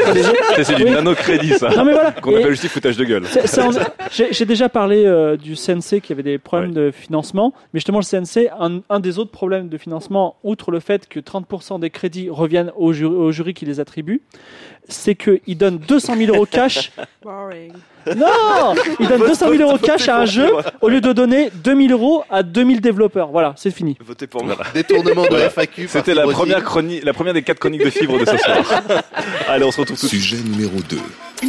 [0.55, 0.63] c'est.
[0.65, 0.91] Ça, du Oui.
[0.91, 1.69] nano-crédit, ça.
[1.69, 2.11] Non mais voilà.
[2.11, 3.23] Qu'on appelle juste foutage de gueule.
[3.25, 3.71] c'est- c'est en-
[4.11, 7.99] J'ai j'ai déjà parlé euh, du CNC qui avait des problèmes de financement, mais justement
[7.99, 11.89] le CNC, un, un des autres problèmes de financement, outre le fait que 30% des
[11.89, 14.21] crédits reviennent au jury, au jury qui les attribue,
[14.89, 16.91] c'est qu'il donne 200 000 euros cash
[17.23, 17.71] Boring.
[18.15, 20.47] Non Il donne 200 000 euros cash à un jeu
[20.81, 23.29] au lieu de donner 2000 euros à 2000 développeurs.
[23.31, 23.97] Voilà, c'est fini.
[24.03, 24.57] Votez pour moi.
[24.73, 25.49] Détournement de Voilà.
[25.49, 25.87] FAQ.
[25.87, 28.83] C'était la première, chronique, la première des quatre chroniques de Fibre de ce soir.
[29.47, 30.21] Allez, on se retrouve tout de suite.
[30.21, 30.97] Sujet numéro 2.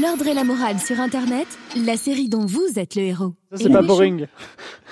[0.01, 1.49] L'ordre et la morale sur Internet,
[1.85, 3.35] la série dont vous êtes le héros.
[3.51, 4.27] Ça, c'est pas boring.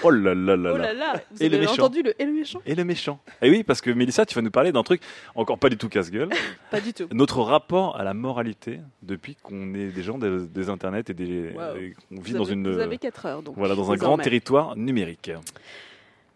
[0.03, 0.93] Oh là là là Oh là.
[0.93, 2.61] là là, vous Et le avez entendu le et le méchant?
[2.67, 3.21] Et le méchant.
[3.41, 5.01] Et oui, parce que Mélissa, tu vas nous parler d'un truc
[5.37, 6.29] encore pas du tout casse-gueule.
[6.73, 7.05] Pas du tout.
[7.13, 11.51] Notre rapport à la moralité depuis qu'on est des gens des, des internets et des,
[11.55, 11.77] Wow.
[11.81, 13.55] et qu'on vit Vous dans avez, une vous avez 4 heures donc.
[13.57, 15.31] voilà dans un grand territoire numérique.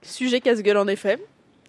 [0.02, 1.18] Sujet casse-gueule en effet.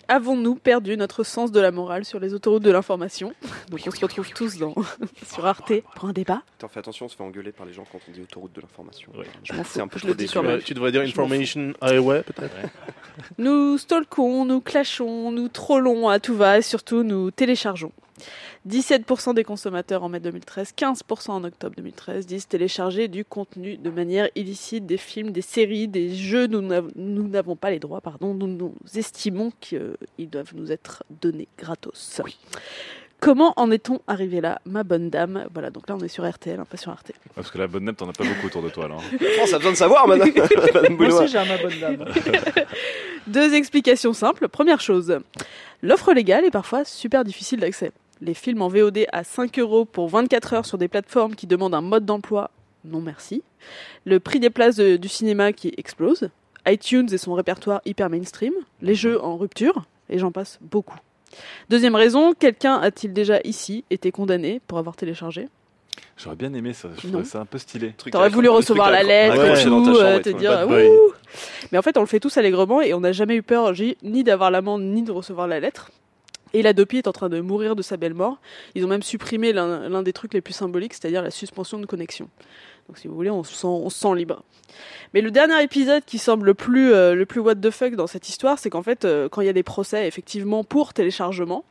[0.09, 3.33] Avons-nous perdu notre sens de la morale sur les autoroutes de l'information?
[3.69, 4.75] Donc on se retrouve tous dans
[5.31, 6.41] sur Arte pour un débat.
[6.57, 8.61] Attends, fais attention, on se fait engueuler par les gens quand on dit autoroute de
[8.61, 9.11] l'information.
[9.15, 9.25] Ouais.
[9.43, 9.53] Je.
[9.65, 10.37] C'est un peu je trop déçu.
[10.65, 12.55] tu devrais dire Je Information Highway, peut-être.
[13.37, 17.91] Nous stalkons, nous clashons, nous trollons à tout va et surtout nous téléchargeons.
[18.69, 23.89] 17% des consommateurs en mai 2013, 15% en octobre 2013 disent télécharger du contenu de
[23.89, 26.47] manière illicite, des films, des séries, des jeux.
[26.47, 28.33] Nous n'av- nous n'avons pas les droits, pardon.
[28.33, 32.21] Nous, nous estimons qu'ils doivent nous être donnés gratos.
[33.19, 35.45] Comment en est-on arrivé là, ma bonne dame?
[35.53, 37.13] Voilà, donc là on est sur RTL, hein, pas sur Arte.
[37.35, 38.95] Parce que la bonne nappe, t'en as pas beaucoup autour de toi là.
[38.95, 39.17] hein.
[39.37, 40.29] France a besoin de savoir, madame,
[40.73, 42.05] madame Moi aussi, j'ai un ma bonne dame.
[43.27, 44.49] Deux explications simples.
[44.49, 45.19] Première chose,
[45.81, 47.91] l'offre légale est parfois super difficile d'accès.
[48.21, 51.75] Les films en VOD à 5 euros pour 24 heures sur des plateformes qui demandent
[51.75, 52.51] un mode d'emploi,
[52.85, 53.43] non merci.
[54.05, 56.29] Le prix des places de- du cinéma qui explose.
[56.65, 58.53] iTunes et son répertoire hyper mainstream.
[58.81, 59.83] Les jeux en rupture.
[60.09, 60.97] Et j'en passe beaucoup.
[61.69, 65.49] Deuxième raison, quelqu'un a-t-il déjà ici été condamné pour avoir téléchargé?
[66.15, 66.89] J'aurais bien aimé ça.
[66.97, 67.13] Je Non.
[67.13, 67.93] trouvais ça un peu stylé.
[68.11, 70.67] T'aurais voulu recevoir la lettre, à et tout, chambre euh, et te dire
[71.71, 73.73] Mais en fait, on le fait tous allègrement et on n'a jamais eu peur
[74.03, 75.91] ni d'avoir l'amende ni de recevoir la lettre.
[76.53, 78.39] Et l'Adopi est en train de mourir de sa belle mort.
[78.75, 82.29] Ils ont même supprimé l'un des trucs les plus symboliques, c'est-à-dire la suspension de connexion.
[82.87, 84.43] Donc si vous voulez, on se libre.
[85.13, 88.07] Mais le dernier épisode qui semble le plus, euh, le plus what the fuck dans
[88.07, 91.63] cette histoire, c'est qu'en fait, euh, quand il y a des procès effectivement pour téléchargement,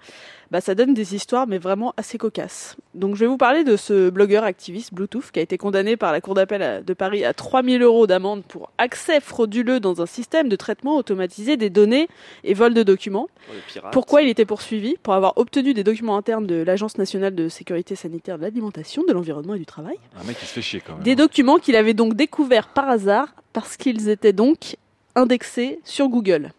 [0.53, 2.77] bah, ça donne des histoires, mais vraiment assez cocasses.
[2.93, 6.13] Donc je vais vous parler de ce blogueur activiste Bluetooth qui a été condamné par
[6.13, 10.51] la Cour d'appel de Paris à 3000 euros d'amende pour accès frauduleux dans un système
[10.51, 12.07] de traitement automatisé des données
[12.45, 13.29] et vol de documents.
[13.49, 13.81] Oh.
[13.93, 14.97] Pourquoi il était poursuivi?
[15.03, 19.13] Pour avoir obtenu des documents internes de l'Agence nationale de sécurité sanitaire de l'alimentation, de
[19.15, 19.97] l'environnement et du travail.
[20.21, 21.03] Un mec qui se fait chier quand même.
[21.03, 24.77] Des documents qu'il avait donc découverts par hasard parce qu'ils étaient donc
[25.15, 26.53] indexés sur Google.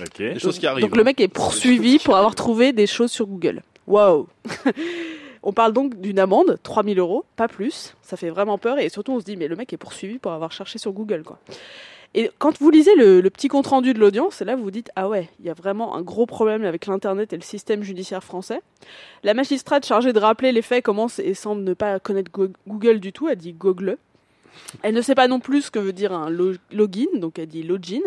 [0.00, 0.18] Ok.
[0.18, 0.84] Des choses qui arrivent.
[0.84, 3.62] Donc le mec est poursuivi pour avoir trouvé des choses sur Google.
[3.86, 4.26] Waouh
[5.42, 7.94] On parle donc d'une amende, 3000 euros, pas plus.
[8.02, 10.32] Ça fait vraiment peur et surtout on se dit mais le mec est poursuivi pour
[10.32, 11.38] avoir cherché sur Google quoi.
[12.14, 14.90] Et quand vous lisez le, le petit compte rendu de l'audience, là vous vous dites
[14.96, 18.24] ah ouais, il y a vraiment un gros problème avec l'internet et le système judiciaire
[18.24, 18.60] français.
[19.22, 22.98] La magistrate chargée de rappeler les faits commence et semble ne pas connaître Go- Google
[23.00, 23.28] du tout.
[23.28, 23.98] Elle dit Google.
[24.82, 27.46] Elle ne sait pas non plus ce que veut dire un lo- login, donc elle
[27.46, 28.00] dit login.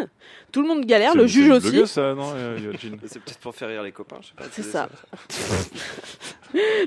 [0.51, 1.69] Tout le monde galère, le juge aussi.
[1.71, 2.57] blogueuse, ça, non, euh,
[3.05, 4.43] C'est peut-être pour faire rire les copains, je sais pas.
[4.51, 4.89] C'est ça.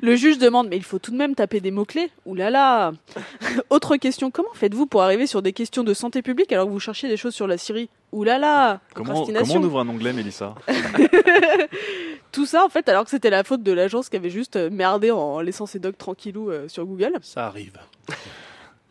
[0.02, 2.10] Le juge demande, mais il faut tout de même taper des mots-clés.
[2.26, 2.92] Ouh là là
[3.70, 6.80] Autre question, comment faites-vous pour arriver sur des questions de santé publique alors que vous
[6.80, 7.88] cherchez des choses sur la Syrie?
[8.12, 10.54] Ouh là là comment on ouvre un onglet, Mélissa?
[12.30, 14.68] Tout ça, en fait, alors que c'était la faute de l'agence qui avait juste euh,
[14.70, 17.12] merdé en laissant ses docs tranquillou euh, sur Google.
[17.22, 17.78] Ça arrive.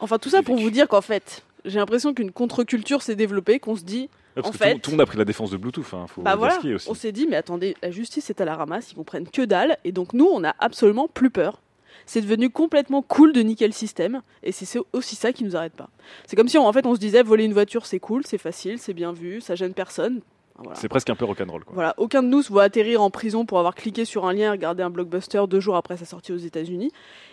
[0.03, 3.75] Enfin, tout ça pour vous dire qu'en fait, j'ai l'impression qu'une contre-culture s'est développée, qu'on
[3.75, 5.57] se dit, Ouais, parce En que fait- tout, le monde a pris la défense de
[5.57, 5.85] Bluetooth.
[5.93, 6.89] Hein, faut bah voilà, ce qui est aussi.
[6.89, 9.77] on s'est dit, mais attendez, la justice est à la ramasse, ils comprennent que dalle,
[9.83, 11.61] et donc nous, on n'a absolument plus peur.
[12.07, 15.55] C'est devenu complètement cool de niquer le système, et c'est c'est aussi ça qui nous
[15.55, 15.87] arrête pas.
[16.25, 18.39] C'est comme si, on- en fait, on se disait, voler une voiture, c'est cool, c'est
[18.39, 20.21] facile, c'est bien vu, ça gêne personne.
[20.57, 20.75] Voilà.
[20.79, 21.63] C'est presque un peu rock'n'roll.
[21.63, 21.73] Quoi.
[21.75, 24.47] Voilà, aucun de nous se voit atterrir en prison pour avoir cliqué sur un lien
[24.47, 26.91] et regardé un blockbuster deux jours après sa sortie aux États-Unis.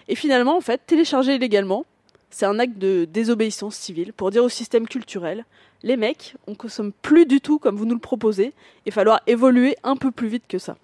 [0.08, 1.86] Et finalement, en fait, télécharger illégalement,
[2.30, 5.44] c'est un acte de désobéissance civile pour dire au système culturel
[5.82, 8.52] les mecs, on consomme plus du tout comme vous nous le proposez,
[8.84, 10.76] il va falloir évoluer un peu plus vite que ça.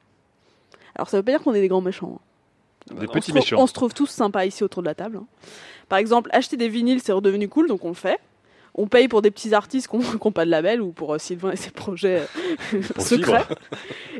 [0.95, 2.19] Alors ça veut pas dire qu'on est des grands méchants.
[2.91, 2.95] hein.
[3.01, 3.57] Des On petits se trouve- méchants.
[3.61, 5.19] On se trouve tous sympas ici autour de la table.
[5.19, 5.27] hein.
[5.89, 8.19] Par exemple, acheter des vinyles, c'est redevenu cool, donc on le fait.
[8.79, 11.51] On paye pour des petits artistes qui n'ont pas de label ou pour euh, Sylvain
[11.51, 12.23] et ses projets
[12.75, 13.45] euh, secrets.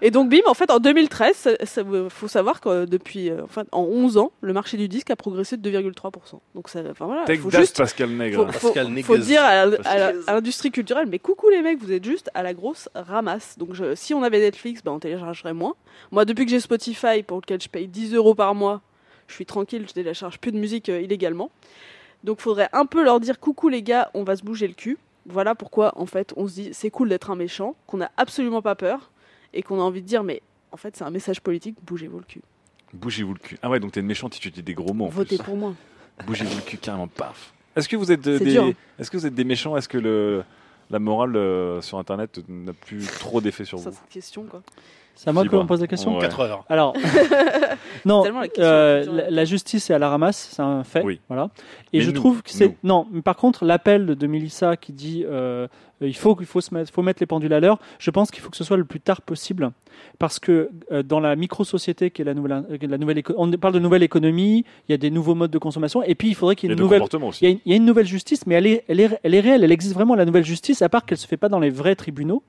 [0.01, 3.65] Et donc, bim, en fait, en 2013, il faut savoir que euh, depuis, euh, enfin,
[3.73, 6.11] en 11 ans, le marché du disque a progressé de 2,3%.
[6.55, 8.47] Donc, ça, enfin, voilà, Take faut that, juste Pascal Nègre.
[8.47, 9.27] faut, faut- Pascal faut Néguez.
[9.27, 13.57] dire à, l'industrie culturelle, mais coucou les mecs, vous êtes juste à la grosse ramasse.
[13.59, 15.75] Donc je- si on avait Netflix, ben, on téléchargerait moins.
[16.13, 18.81] Moi, depuis que j'ai Spotify, pour lequel je paye 10 euros par mois,
[19.29, 21.51] je suis tranquille, je télécharge plus de musique euh, illégalement.
[22.27, 24.99] Donc faudrait un peu leur dire coucou les gars, on va se bouger le cul.
[25.27, 28.61] Voilà pourquoi en fait on se dit c'est cool d'être un méchant, qu'on n'a absolument
[28.63, 29.11] pas peur
[29.55, 32.25] et qu'on a envie de dire mais en fait c'est un message politique, bougez-vous le
[32.25, 32.43] cul.
[32.93, 33.59] Bougez-vous le cul.
[33.63, 35.45] Ah ouais, donc t'es une méchante si tu dis des gros mots en Votez plus.
[35.45, 35.75] pour moi.
[36.27, 37.53] Bougez-vous le cul carrément, paf.
[37.77, 39.77] Est-ce que vous êtes euh, des, est-ce que vous êtes des méchants?
[39.77, 40.43] Est-ce que le
[40.91, 43.97] la morale euh, sur Internet n'a plus trop d'effet sur Ça vous?
[44.03, 44.63] c'est question quoi.
[45.17, 46.21] C'est à moi qu'on pose la question Ouais.
[46.21, 46.65] 4 heures.
[46.69, 46.95] Alors,
[48.05, 51.03] non, la euh, la, la justice est à la ramasse, c'est un fait.
[51.03, 51.21] Oui.
[51.29, 51.51] Voilà.
[51.93, 53.07] Et Mais je nous, trouve que c'est non.
[53.11, 55.67] Mais par contre, l'appel de, Mélissa qui dit euh,
[56.01, 57.79] il faut qu'il faut se mettre, faut mettre les pendules à l'heure.
[57.99, 59.71] Je pense qu'il faut que ce soit le plus tard possible,
[60.19, 63.75] parce que euh, dans la micro-société qui est la nouvelle, euh, la nouvelle, on parle
[63.75, 66.57] de nouvelle économie, il y a des nouveaux modes de consommation, et puis il faudrait
[66.57, 67.45] qu'il Il y ait a une nouvelle comportement aussi.
[67.45, 69.21] il y, a une, il y a une nouvelle justice, mais elle est, elle, est,
[69.23, 71.49] elle est réelle, elle existe vraiment, la nouvelle justice, à part qu'elle se fait pas
[71.49, 72.43] dans les vrais tribunaux.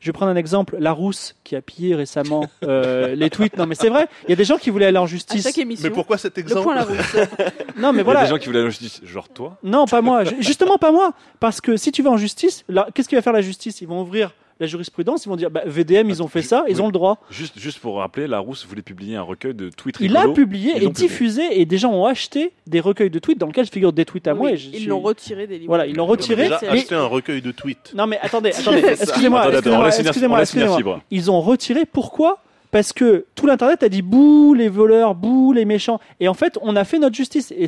[0.00, 3.56] Je vais prendre un exemple, Larousse, qui a pillé récemment euh, les tweets.
[3.56, 5.42] Non, mais c'est vrai, il y a des gens qui voulaient aller en À justice.
[5.42, 5.88] chaque émission.
[5.88, 6.96] Mais pourquoi cet le exemple point la route.
[7.76, 8.22] Non, mais Il y a voilà.
[8.24, 9.56] des gens qui voulaient la justice, genre toi.
[9.62, 10.24] Non, pas moi.
[10.24, 11.12] Ju- Justement, pas moi.
[11.38, 13.80] Parce que si tu vas en justice, là, qu'est-ce qui va faire la justice?
[13.80, 16.76] Ils vont ouvrir la jurisprudence, ils vont dire bah, VDM, ils ont fait ça, ils
[16.76, 16.80] Oui.
[16.82, 17.18] ont le droit.
[17.30, 20.34] Juste, juste pour rappeler, Larousse voulait publier un recueil de tweets Il l'a rigolos.
[20.34, 21.08] publié Ils et publié.
[21.08, 24.28] diffusé, et des gens ont acheté des recueils de tweets dans lesquels figurent des tweets
[24.28, 24.52] à moi.
[24.52, 25.68] Et je ils suis- l'ont retiré des livres.
[25.68, 26.48] Voilà, ils l'ont On a retiré.
[26.60, 27.92] C'est- mais- acheté un recueil de tweets.
[27.94, 29.48] Non mais attendez, attendez, excusez-moi,
[29.88, 31.00] excusez-moi, excusez-moi.
[31.10, 35.64] Ils ont retiré, pourquoi Parce que tout l'internet a dit bouh les voleurs, bouh les
[35.64, 35.98] méchants.
[36.20, 37.52] Et en fait, on a fait notre justice.
[37.52, 37.66] Et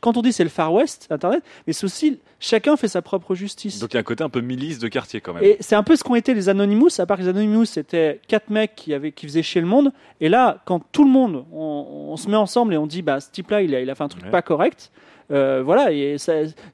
[0.00, 3.34] quand on dit c'est le Far West, internet, mais c'est aussi chacun fait sa propre
[3.34, 3.80] justice.
[3.80, 5.42] Donc il y a un côté un peu milice de quartier quand même.
[5.42, 8.20] Et c'est un peu ce qu'ont été les Anonymous, à part que les Anonymous, c'était
[8.28, 9.92] quatre mecs qui, avaient, qui faisaient chier le monde.
[10.20, 13.18] Et là, quand tout le monde, on, on se met ensemble et on dit, bah,
[13.20, 14.30] ce type-là, il a, il a fait un truc Ouais.
[14.30, 14.90] pas correct.
[15.30, 16.32] Euh, voilà, et ça,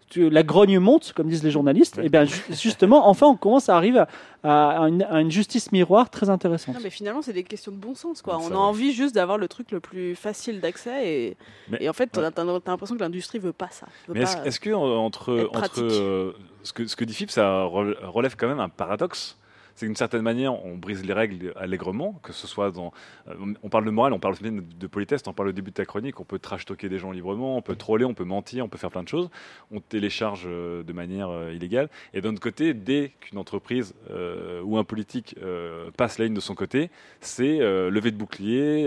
[0.09, 1.97] tu- la grogne monte, comme disent les journalistes.
[1.97, 2.07] Ouais.
[2.07, 4.01] Et bien, ju- justement, enfin, on commence à arriver
[4.43, 6.75] à, à une, à une justice miroir très intéressante.
[6.75, 8.35] Non, mais finalement, c'est des questions de bon sens, quoi.
[8.35, 11.37] Ça On a envie juste d'avoir le truc le plus facile d'accès
[11.81, 12.31] et, en fait, t'as ouais.
[12.31, 13.87] t'as- t'as l'impression que l'industrie veut pas ça.
[14.09, 16.33] Veut Mais est-ce pas- est-ce que euh, entre, entre euh,
[16.63, 19.37] ce, que, ce que dit Philippe, ça relève quand même un paradoxe
[19.81, 22.93] c'est d'une certaine manière, on brise les règles allègrement, que ce soit dans.
[23.29, 25.87] euh, on parle de morale, on parle de, politesse, on parle au début de ta
[25.87, 28.69] chronique, on peut trash talker des gens librement, on peut troller, on peut mentir, on
[28.69, 29.31] peut faire plein de choses.
[29.71, 31.89] On télécharge euh, de manière euh, illégale.
[32.13, 36.35] Et d'un autre côté, dès qu'une entreprise euh, ou un politique euh, passe la ligne
[36.35, 36.91] de son côté,
[37.23, 38.83] c'est euh, levé de bouclier.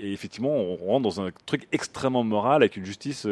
[0.00, 3.26] et effectivement, on rentre dans un truc extrêmement moral, avec une justice,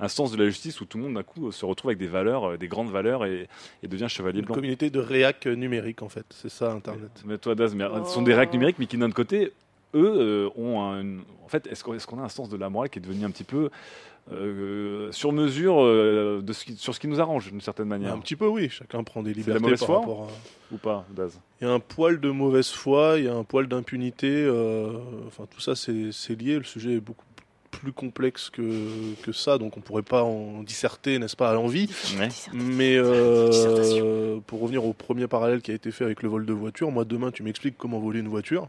[0.00, 2.06] un sens de la justice où tout le monde d'un coup se retrouve avec des
[2.06, 3.48] valeurs, des grandes valeurs et,
[3.82, 4.54] et devient chevalier Une blanc.
[4.54, 6.24] communauté de réac numérique, en fait.
[6.30, 7.10] C'est ça, Internet.
[7.26, 8.04] Mais toi, Daz, mais Oh.
[8.04, 9.52] ce sont des règles numériques, mais qui d'un autre côté,
[9.94, 11.18] eux, euh, ont un.
[11.44, 13.24] En fait, est-ce qu'on est-ce qu'on a un sens de la morale qui est devenu
[13.24, 13.70] un petit peu
[14.32, 18.12] euh, sur mesure euh, de ce qui, sur ce qui nous arrange, d'une certaine manière?
[18.14, 18.68] Un petit peu, oui.
[18.70, 20.74] Chacun prend des C'est de la libertés mauvaise par foi rapport à...
[20.74, 21.38] Ou pas, Daz?
[21.60, 24.28] Il y a un poil de mauvaise foi, il y a un poil d'impunité.
[24.30, 24.92] euh,
[25.26, 26.56] Enfin, tout ça, c'est lié.
[26.56, 27.23] Le sujet est beaucoup
[27.78, 28.62] plus complexe que,
[29.22, 31.88] que ça, donc on pourrait pas en disserter, n'est-ce pas, à l'envie.
[32.18, 32.28] Ouais.
[32.52, 36.52] Mais euh, pour revenir au premier parallèle qui a été fait avec le vol de
[36.52, 38.68] voiture, moi demain tu m'expliques comment voler une voiture,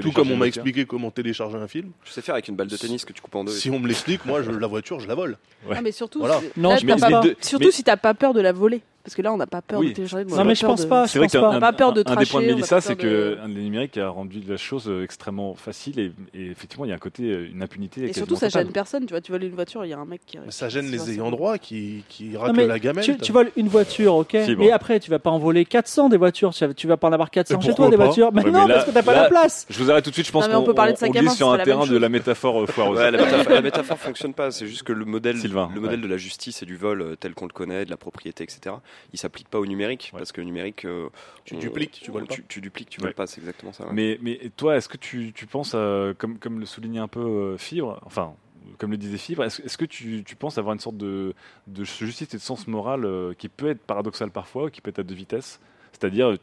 [0.00, 1.90] tout comme on m'a expliqué comment télécharger un film.
[2.04, 3.52] Je sais faire avec une balle de tennis que tu coupes en deux.
[3.52, 5.38] Si on me l'explique, moi je, la voiture je la vole.
[5.66, 5.76] Ouais.
[5.78, 6.40] Ah, mais surtout, Voilà.
[6.56, 7.20] Non, là, pas.
[7.22, 8.82] de- surtout mais- si t'as pas peur de la voler.
[9.04, 9.88] Parce que là, on n'a pas peur Oui.
[9.88, 10.24] de télécharger.
[10.26, 11.08] Non, mais je pense pas.
[11.08, 11.54] C'est vrai qu'un pas.
[11.54, 13.60] un- Pas peur de un des points de tracher, Mélissa, c'est que de- un des
[13.62, 16.98] numériques a rendu la chose euh, extrêmement facile et, et effectivement, il y a un
[16.98, 18.02] côté, euh, une impunité.
[18.04, 18.64] Et surtout, ça totale.
[18.66, 19.06] gêne personne.
[19.06, 20.38] Tu vois, tu voles une voiture, il y a un mec qui.
[20.38, 23.04] Mais ça gêne les ayants droit qui, qui raclent la gamelle.
[23.04, 26.16] tu, tu voles une voiture, ok, mais après tu vas pas en voler 400 des
[26.16, 28.32] voitures, tu vas, pas en avoir 400 Mais chez toi des voitures.
[28.32, 29.66] Mais non, parce que t'as pas la place.
[29.68, 31.34] Je vous arrête tout de suite, je pense qu'on peut parler de sac à glisse
[31.34, 33.00] sur un terrain même de la métaphore euh, foireuse.
[33.00, 34.50] La, métaphore, la métaphore fonctionne pas.
[34.50, 37.84] C'est juste que le modèle, de la justice et du vol tel qu'on le connaît,
[37.84, 38.76] de la propriété, etc.
[39.12, 40.18] Il s'applique pas au numérique Ouais.
[40.18, 41.08] parce que le numérique, euh,
[41.44, 42.34] Tu on- dupliques, tu on- voles pas.
[42.34, 43.06] Tu, tu dupliques, tu Ouais.
[43.08, 43.26] voles pas.
[43.26, 43.84] C'est exactement ça.
[43.86, 43.92] ouais.
[43.92, 45.72] Mais, mais toi, est-ce que tu, tu penses,
[46.18, 48.34] comme, comme le soulignait un peu euh, Fibre, enfin,
[48.78, 51.34] comme le disait Fibre, est-ce est-ce que tu, tu penses avoir une sorte de,
[51.66, 55.00] de justice et de sens moral euh, qui peut être paradoxal parfois, qui peut être
[55.00, 55.60] à deux vitesses?
[56.02, 56.34] C'est-à-dire,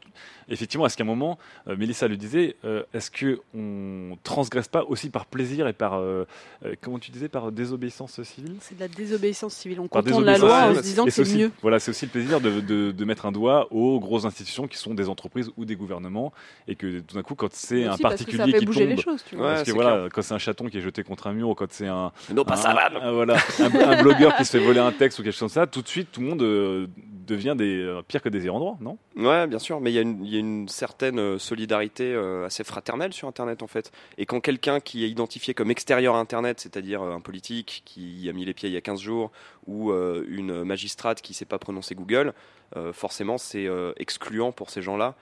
[0.48, 4.84] effectivement, est-ce qu'à un moment, euh, Mélissa le disait, euh, est-ce que on transgresse pas
[4.84, 6.24] aussi par plaisir et par, euh,
[6.64, 8.54] euh, comment tu disais, par désobéissance civile?
[8.60, 9.80] C'est de la désobéissance civile.
[9.80, 11.50] On contourne la loi en se disant que c'est aussi- mieux.
[11.60, 14.78] Voilà, c'est aussi le plaisir de, de- de mettre un doigt aux grosses institutions qui
[14.78, 16.32] sont des entreprises ou des gouvernements,
[16.66, 19.36] et que tout d'un coup, quand c'est un particulier qui bouger tombe, les choses, tu
[19.36, 19.46] vois.
[19.46, 21.54] Ouais, parce que voilà, quand c'est un chaton qui est jeté contre un mur, ou
[21.54, 24.80] quand c'est un, Non, pas un- ça voilà, un, un blogueur qui se fait voler
[24.80, 26.86] un texte ou quelque chose comme ça, tout de suite, tout le monde euh,
[27.30, 28.98] devient des, euh, pire que des droit, non?
[29.16, 32.12] Ouais, bien sûr, mais il y, a une- il y a une certaine euh, solidarité
[32.12, 33.90] euh, assez fraternelle sur Internet en fait.
[34.18, 38.28] Et quand quelqu'un qui est identifié comme extérieur à Internet, c'est-à-dire euh, un politique qui
[38.28, 39.30] a mis les pieds il y a 15 jours,
[39.66, 42.32] ou une magistrate qui ne sait pas prononcer Google,
[42.92, 45.14] forcément c'est excluant pour ces gens-là.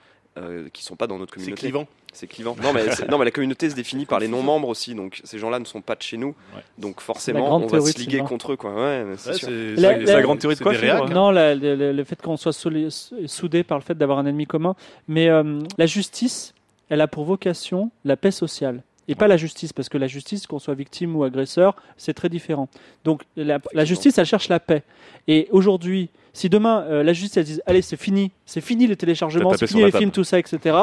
[0.73, 1.61] qui sont pas dans notre C'est communauté.
[1.61, 1.87] clivant.
[2.11, 2.55] C'est clivant.
[2.61, 5.59] Non mais, non, mais la communauté se définit par les non-membres aussi, donc ces gens-là
[5.59, 6.29] ne sont pas de chez nous.
[6.55, 6.61] Ouais.
[6.77, 8.57] Donc forcément, on va théorie se liguer contre eux.
[8.57, 8.73] Quoi.
[8.73, 11.09] Ouais, mais c'est Ouais, La- grande théorie de quoi, réacs.
[11.09, 14.75] Non, la- le, fait qu'on soit soudés par le fait d'avoir un ennemi commun,
[15.07, 16.53] mais euh, la justice,
[16.89, 18.83] elle a pour vocation la paix sociale.
[19.07, 22.29] Et pas la justice, parce que la justice, qu'on soit victime ou agresseur, c'est très
[22.29, 22.69] différent.
[23.05, 24.83] Donc la, la justice, elle cherche la paix.
[25.27, 26.09] Et aujourd'hui,
[26.39, 29.57] si demain euh, la justice, elle dit allez, c'est fini, c'est fini les téléchargements, T'as
[29.57, 30.75] c'est fini les films, tout ça, etc.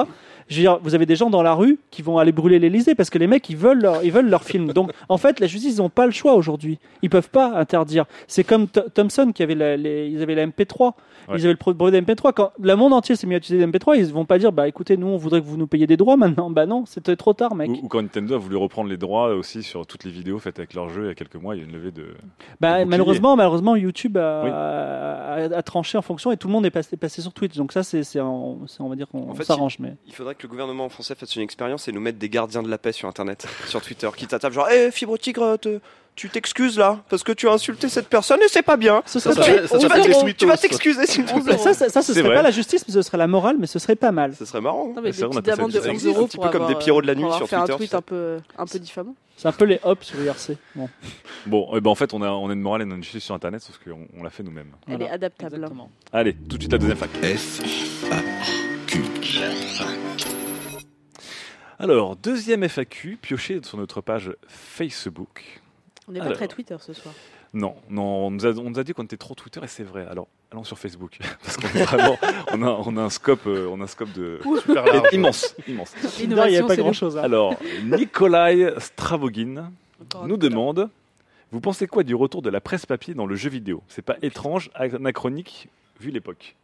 [0.48, 2.94] Je veux dire, vous avez des gens dans la rue qui vont aller brûler l'Elysée
[2.94, 4.72] parce que les mecs, ils veulent leur, ils veulent leur film.
[4.72, 6.78] Donc, en fait, la justice, ils n'ont pas le choix aujourd'hui.
[7.02, 8.04] Ils peuvent pas interdire.
[8.28, 10.92] C'est comme Th- Thomson qui avait la, les- ils avaient la MP3.
[11.28, 11.34] Ouais.
[11.38, 12.32] Ils avaient le brevet de MP3.
[12.32, 14.68] Quand le monde entier s'est mis à utiliser les MP3, ils vont pas dire, bah
[14.68, 16.48] écoutez, nous, on voudrait que vous nous payiez des droits maintenant.
[16.50, 17.68] Bah non, c'était trop tard, mec.
[17.68, 20.60] ou, ou quand Nintendo a voulu reprendre les droits aussi sur toutes les vidéos faites
[20.60, 22.04] avec leur jeu il y a quelques mois, il y a une levée de.
[22.60, 24.50] Bah, malheureusement, malheureusement, YouTube a, Oui.
[24.52, 27.54] a- a tranché en fonction et tout le monde est passé, passé sur Twitch.
[27.56, 29.78] Donc ça, c'est, on va dire qu'on En fait, s'arrange.
[29.78, 32.62] Mais Il faudrait que le gouvernement français fasse une expérience et nous mette des gardiens
[32.62, 35.80] de la paix sur Internet, sur Twitter, qui t'attapent genre, hé, fibre tigre, te-
[36.16, 39.02] tu t'excuses là, parce que tu as insulté cette personne et c'est pas bien.
[39.06, 41.58] ce Ça, serait ça pas- fait- ça tu, vas tu t'excuser s'il te plaît.
[41.58, 42.34] ça, ça, ça, ce serait vrai.
[42.36, 44.34] pas la justice, mais ce serait la morale, mais ce serait pas mal.
[44.34, 44.92] Ce serait marrant.
[44.94, 45.94] Non, mais C'est des vrai, on petites appelle ça amendes du de sexe.
[45.94, 47.60] 11 euros Un petit peu comme des Pierrots de la pour nuit sur fait un
[47.66, 49.14] Twitter, tweet un peu, un peu diffamant.
[49.36, 50.56] C'est un peu les hops sur IRC.
[50.74, 50.88] Bon,
[51.44, 53.34] Bon, eh ben, en fait, on a, on a une morale et une justice sur
[53.34, 54.72] Internet, sauf qu'on on l'a fait nous-mêmes.
[54.88, 55.10] Elle Voilà.
[55.12, 55.54] est adaptable.
[55.54, 55.58] hein.
[55.58, 55.90] exactement.
[56.12, 57.10] Allez, tout de suite la deuxième fac.
[57.10, 57.60] F,
[58.10, 58.16] A,
[58.86, 59.02] Q.
[61.78, 65.60] Alors, deuxième FAQ, pioché sur notre page Facebook.
[66.08, 67.14] On n'est pas très Twitter ce soir.
[67.52, 69.82] Non, non, on nous a, on nous a dit qu'on était trop Twitter et c'est
[69.82, 70.06] vrai.
[70.10, 72.18] Alors, allons sur Facebook parce qu'on est vraiment,
[72.52, 75.08] on a, on a un scope, euh, on a un scope de Super large.
[75.12, 75.92] immense, immense.
[75.92, 76.94] Tinder, il n'y a L'innovation, pas c'est grand nous.
[76.94, 77.16] chose.
[77.16, 79.70] Alors, Nikolai Stravogin
[80.26, 80.90] nous demande
[81.50, 83.82] Vous pensez quoi du retour de la presse papier dans le jeu vidéo?
[83.88, 85.68] C'est pas étrange, anachronique,
[86.00, 86.56] vu l'époque.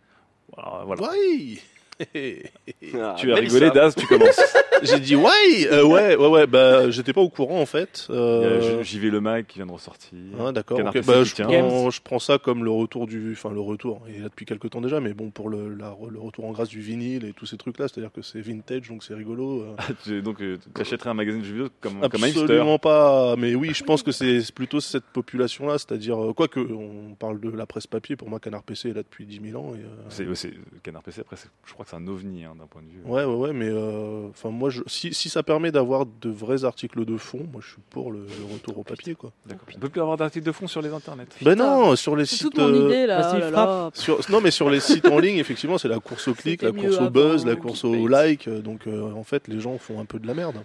[0.56, 1.02] Voilà.
[1.12, 1.62] Oui.
[2.94, 4.40] Ah, Tu as rigolé, Daz, tu commences.
[4.82, 5.30] J'ai dit ouais,
[5.70, 6.46] euh, ouais, ouais, ouais.
[6.48, 8.06] Bah, j'étais pas au courant en fait.
[8.08, 10.10] Il y a Euh, JV Le Mag qui vient de ressortir.
[10.40, 10.76] Ah, d'accord.
[10.78, 11.00] Canard ok.
[11.00, 14.02] PC Bah, je, prends, je prends ça comme le retour du, enfin le retour.
[14.08, 16.50] Il est là depuis quelques temps déjà, mais bon pour le, la- le retour en
[16.50, 19.62] grâce du vinyle et tous ces trucs là, c'est-à-dire que c'est vintage, donc c'est rigolo.
[19.62, 19.76] euh.
[20.04, 22.42] Tu- Donc, euh, tu achèterais un magazine de jeux vidéo comme, comme un hipster.
[22.42, 23.36] Absolument pas.
[23.36, 27.38] Mais oui, je pense que c'est plutôt cette population-là, c'est-à-dire euh, quoi que on parle
[27.40, 28.16] de la presse papier.
[28.16, 29.74] Pour moi, Canard PC est là depuis 10 000 ans.
[29.74, 29.78] Et,
[30.24, 30.50] euh, C'est,
[30.82, 33.00] Canard PC, après, c'est- je crois que c'est un ovni hein, d'un point de vue.
[33.04, 36.64] Ouais, ouais, ouais, mais euh, enfin moi, je, si, si ça permet d'avoir de vrais
[36.64, 39.32] articles de fond, moi je suis pour le, le retour au papier, quoi.
[39.46, 39.66] D'accord.
[39.76, 41.26] On peut plus avoir d'articles de fond sur les internets.
[41.42, 42.42] Ben non, sur les C'est sites.
[42.52, 43.32] toute mon euh, idée là.
[43.34, 43.90] oh là.
[43.94, 46.72] Sur, non, mais sur les sites en ligne, effectivement, c'est la course au clic, la
[46.72, 48.48] course au buzz, avant, la le course au like.
[48.48, 50.56] euh, Donc, euh, en fait, les gens font un peu de la merde.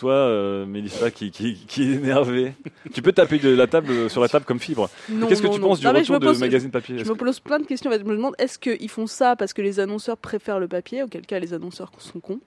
[0.00, 2.54] Toi, euh, Mélissa, qui, qui, qui est énervée,
[2.92, 4.88] tu peux taper de la table sur la table comme fibre.
[5.28, 5.68] Qu'est-ce que tu non.
[5.68, 7.90] penses du Non, retour me de pose- magazine papier Je me pose plein de questions.
[7.92, 11.26] Je me demande est-ce qu'ils font ça parce que les annonceurs préfèrent le papier, auquel
[11.26, 12.40] cas les annonceurs sont cons,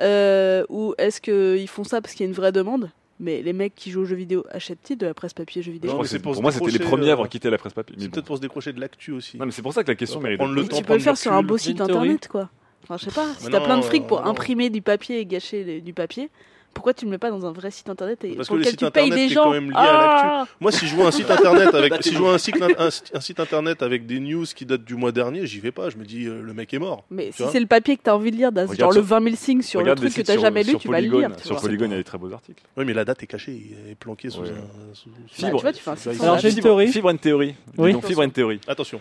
[0.00, 2.90] Euh, ou est-ce qu'ils font ça parce qu'il y a une vraie demande?
[3.20, 5.72] Mais les mecs qui jouent aux jeux vidéo achètent-ils de la presse papier jeux Je
[5.74, 5.92] vidéo?
[5.92, 7.94] Non, pour moi, c'était les premiers à avoir euh, quitté la presse papier.
[7.98, 8.10] C'est bon.
[8.12, 9.38] peut-être pour se décrocher de l'actu aussi.
[9.38, 10.40] Non, mais c'est pour ça que la question mérite.
[10.42, 12.48] le temps, Tu peux le faire sur un beau site internet, quoi.
[12.82, 13.28] Enfin, je sais pas.
[13.38, 16.30] Si t'as plein de fric pour imprimer du papier et gâcher les- du papier,
[16.74, 18.66] pourquoi tu le mets pas dans un vrai site internet et Parce pour que le
[18.66, 20.26] lequel site tu payes internet, des t'es gens quand même lié à l'actu.
[20.28, 22.88] Ah Moi, si je vois un site internet avec, si je vois un site, un,
[22.88, 25.90] un site internet avec des news qui datent du mois dernier, j'y vais pas.
[25.90, 27.04] Je me dis, euh, le mec est mort.
[27.10, 29.22] Mais Tu si c'est le papier que t'as envie de lire, genre le sur- 20
[29.24, 31.30] 000 signes sur le Regarde des truc que t'as jamais lu, tu vas le lire.
[31.36, 31.60] tu Sur.
[31.60, 32.62] Polygon, il y a des très beaux articles.
[32.76, 34.48] Oui, mais la date est cachée, il est planqué sous Bah,
[35.30, 35.62] Fibre.
[35.72, 36.88] tu tu Alors, j'ai une théorie.
[36.88, 37.12] Fibre.
[37.12, 38.60] Dis donc, Fibre and Theory.
[38.66, 39.00] Attention.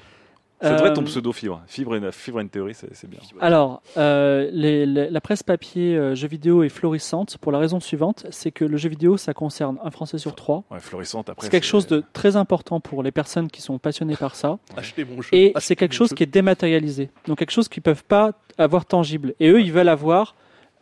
[0.62, 1.62] Ça devrait être ton Euh, pseudo Fibre.
[1.68, 3.20] Fibre and, Fibre and Theory, c'est c'est bien.
[3.40, 7.80] Alors, euh, les- les- la presse papier euh, jeux vidéo est florissante pour la raison
[7.80, 10.64] suivante, c'est que le jeu vidéo, ça concerne un Français sur trois.
[10.70, 11.46] Ouais, florissante après.
[11.46, 14.60] C'est quelque chose de très important pour les personnes qui sont passionnées par ça.
[14.78, 15.30] Achetez mon jeu.
[15.34, 16.16] Et c'est quelque chose jeu.
[16.16, 17.10] qui est dématérialisé.
[17.28, 19.34] Donc quelque chose qu'ils peuvent pas avoir tangible.
[19.40, 20.36] Et eux, ils veulent avoir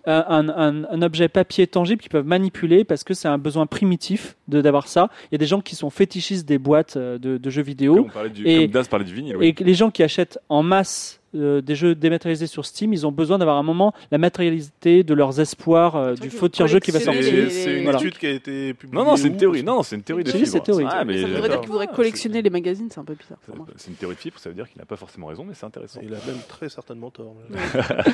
[0.05, 4.61] un, un- objet papier tangible qu'ils peuvent manipuler parce que c'est un besoin primitif de
[4.61, 5.09] d'avoir ça.
[5.25, 8.05] Il y a des gens qui sont fétichistes des boîtes euh, de, de jeux vidéo.
[8.07, 9.37] On parlait du, Et- comme Daz parlait du vinyle.
[9.37, 9.47] oui.
[9.47, 13.05] Et que les gens qui achètent en masse euh, des jeux dématérialisés sur Steam, ils
[13.05, 16.91] ont besoin d'avoir un moment la matérialité de leurs espoirs euh, du vont jeu qui
[16.91, 17.23] va sortir.
[17.51, 17.99] C'est une Voilà.
[17.99, 18.97] étude qui a été publiée.
[19.03, 19.63] Non, non, c'est une théorie.
[19.63, 20.63] Non, c'est une théorie de Fibre.
[20.63, 20.85] théorie.
[20.89, 23.37] Ah, mais Ça voudrait dire qu'il voudrait collectionner les magazines, c'est un peu bizarre
[23.77, 25.65] c'est- une théorie de Fibre, ça veut dire qu'il n'a pas forcément raison, mais c'est
[25.65, 25.99] intéressant.
[26.03, 27.35] Il a même très certainement tort.
[27.49, 28.13] Palais.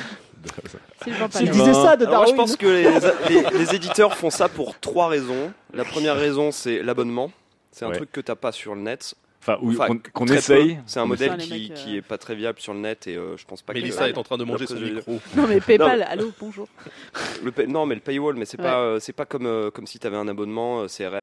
[1.52, 2.36] disais ça de moi, je Darwin.
[2.36, 2.84] pense que les,
[3.28, 5.52] les- les éditeurs font ça pour trois raisons.
[5.74, 7.30] La première raison, c'est l'abonnement.
[7.72, 7.96] C'est un Ouais.
[7.96, 9.14] truc que t'as pas sur le net.
[9.48, 10.78] Enfin, ou- Enfin, qu'on très essaye.
[10.86, 13.14] C'est un modèle qui, mecs, euh, qui est pas très viable sur le net et
[13.16, 15.20] euh, je pense pas que Mélissa est en train de manger son micro.
[15.36, 16.66] Non mais PayPal, allô, bonjour.
[17.44, 18.64] le pay- non mais le paywall mais c'est Ouais.
[18.66, 21.20] pas euh, c'est pas comme euh, comme si t'avais un abonnement euh, CRM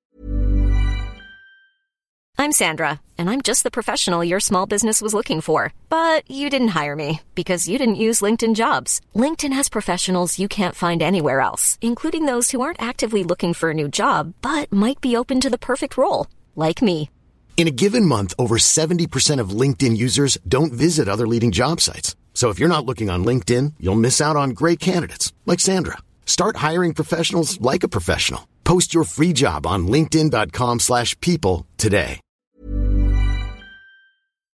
[2.39, 5.71] I'm Sandra, and I'm just the professional your small business was looking for.
[5.89, 8.99] But you didn't hire me because you didn't use LinkedIn jobs.
[9.15, 13.69] LinkedIn has professionals you can't find anywhere else, including those who aren't actively looking for
[13.69, 17.09] a new job but might be open to the perfect role, like me.
[17.56, 22.18] In a given month, over 70% of LinkedIn users don't visit other leading job sites.
[22.34, 26.00] So if you're not looking on LinkedIn, you'll miss out on great candidates like Sandra.
[26.26, 28.42] Start hiring professionals like a professional.
[28.66, 32.20] Post your free job on linkedin.com/people slash people today.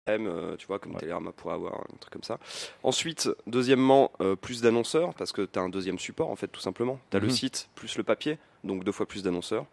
[0.08, 2.38] euh, tu vois comme Télérama pourrait avoir un truc comme ça.
[2.84, 7.00] Ensuite, deuxièmement, euh, plus d'annonceurs parce que t'as un deuxième support en fait tout simplement.
[7.10, 7.34] T'as le Mhm.
[7.34, 9.66] site plus le papier, donc deux fois plus d'annonceurs.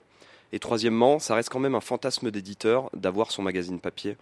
[0.54, 4.16] Et troisièmement, ça reste quand même un fantasme d'éditeur d'avoir son magazine papier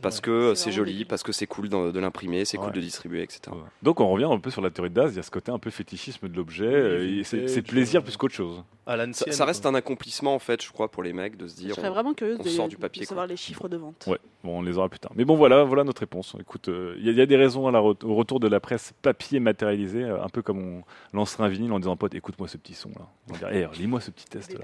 [0.00, 2.64] parce que euh, C'est joli, parce que c'est cool de, de l'imprimer, c'est Ouais.
[2.64, 3.40] cool de distribuer, etc.
[3.52, 3.58] Ouais.
[3.82, 5.52] Donc on revient un peu sur la théorie de Daz, il y a ce côté
[5.52, 8.64] un peu fétichisme de l'objet, euh, c'est plaisir euh, plus qu'autre chose.
[8.86, 11.60] À Ça, reste un accomplissement en fait, je crois, pour les mecs de se Je
[11.66, 11.74] dire.
[11.74, 14.04] serais vraiment curieuse on de, sort du de papier, savoir les chiffres de vente.
[14.06, 15.12] Ouais, bon, on les aura plus tard.
[15.14, 16.34] Mais bon, voilà, voilà notre réponse.
[16.40, 18.40] Écoute, euh, il y, a- il y a des raisons à la re- au retour
[18.40, 20.82] de la presse papier matérialisé, euh, un peu comme on
[21.16, 23.06] lancerait un vinyle en disant pote, écoute-moi ce petit son là.
[23.30, 24.60] On dirait, hey, lis-moi ce petit test là.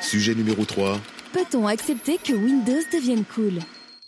[0.00, 0.98] Sujet numéro 3.
[1.32, 3.54] Peut-on accepter que Windows devienne cool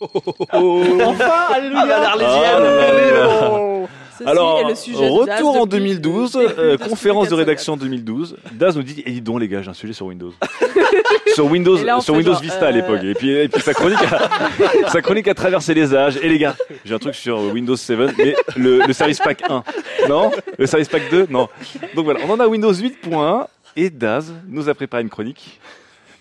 [0.01, 2.13] Enfin, alléluia.
[4.17, 7.25] Ceci Alors, est le sujet de Daz retour en depuis- 2012, depuis euh, de conférence
[7.29, 7.37] de 404.
[7.37, 8.35] rédaction 2012.
[8.51, 10.33] Daz nous dit, et dis donc les gars, j'ai un sujet sur Windows.
[11.33, 12.99] sur Windows, là, sur Windows genre, Vista à euh, l'époque.
[13.03, 16.17] Et puis, et puis sa chronique, a, sa chronique a traversé les âges.
[16.21, 19.63] Et les gars, j'ai un truc sur Windows 7, mais le, le Service Pack 1,
[20.09, 20.31] non?
[20.57, 21.47] Le Service Pack 2, non.
[21.95, 25.59] Donc voilà, on en a Windows 8.1 et Daz nous a préparé une chronique.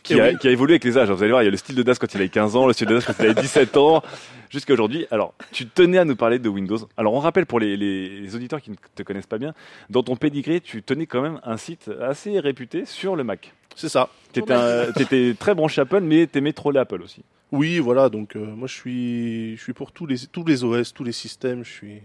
[0.05, 0.39] Qui a, oui.
[0.39, 1.11] qui a évolué avec les âges.
[1.11, 2.67] Vous allez voir, il y a le style de Daz quand il avait 15 ans,
[2.67, 4.03] le style de Daz quand il avait 17 ans,
[4.49, 5.07] jusqu'à aujourd'hui.
[5.11, 6.79] Alors, tu tenais à nous parler de Windows.
[6.97, 9.53] Alors, on rappelle pour les, les- les auditeurs qui ne te connaissent pas bien,
[9.91, 13.53] dans ton pédigré, tu tenais quand même un site assez réputé sur le Mac.
[13.77, 14.09] C'est ça.
[14.33, 17.23] Tu étais, très branché Apple, mais t'aimais trop l'Apple aussi.
[17.53, 20.95] Oui, voilà, donc euh, moi je suis, je suis pour tous les, tous les OS,
[20.95, 22.03] tous les systèmes, je suis...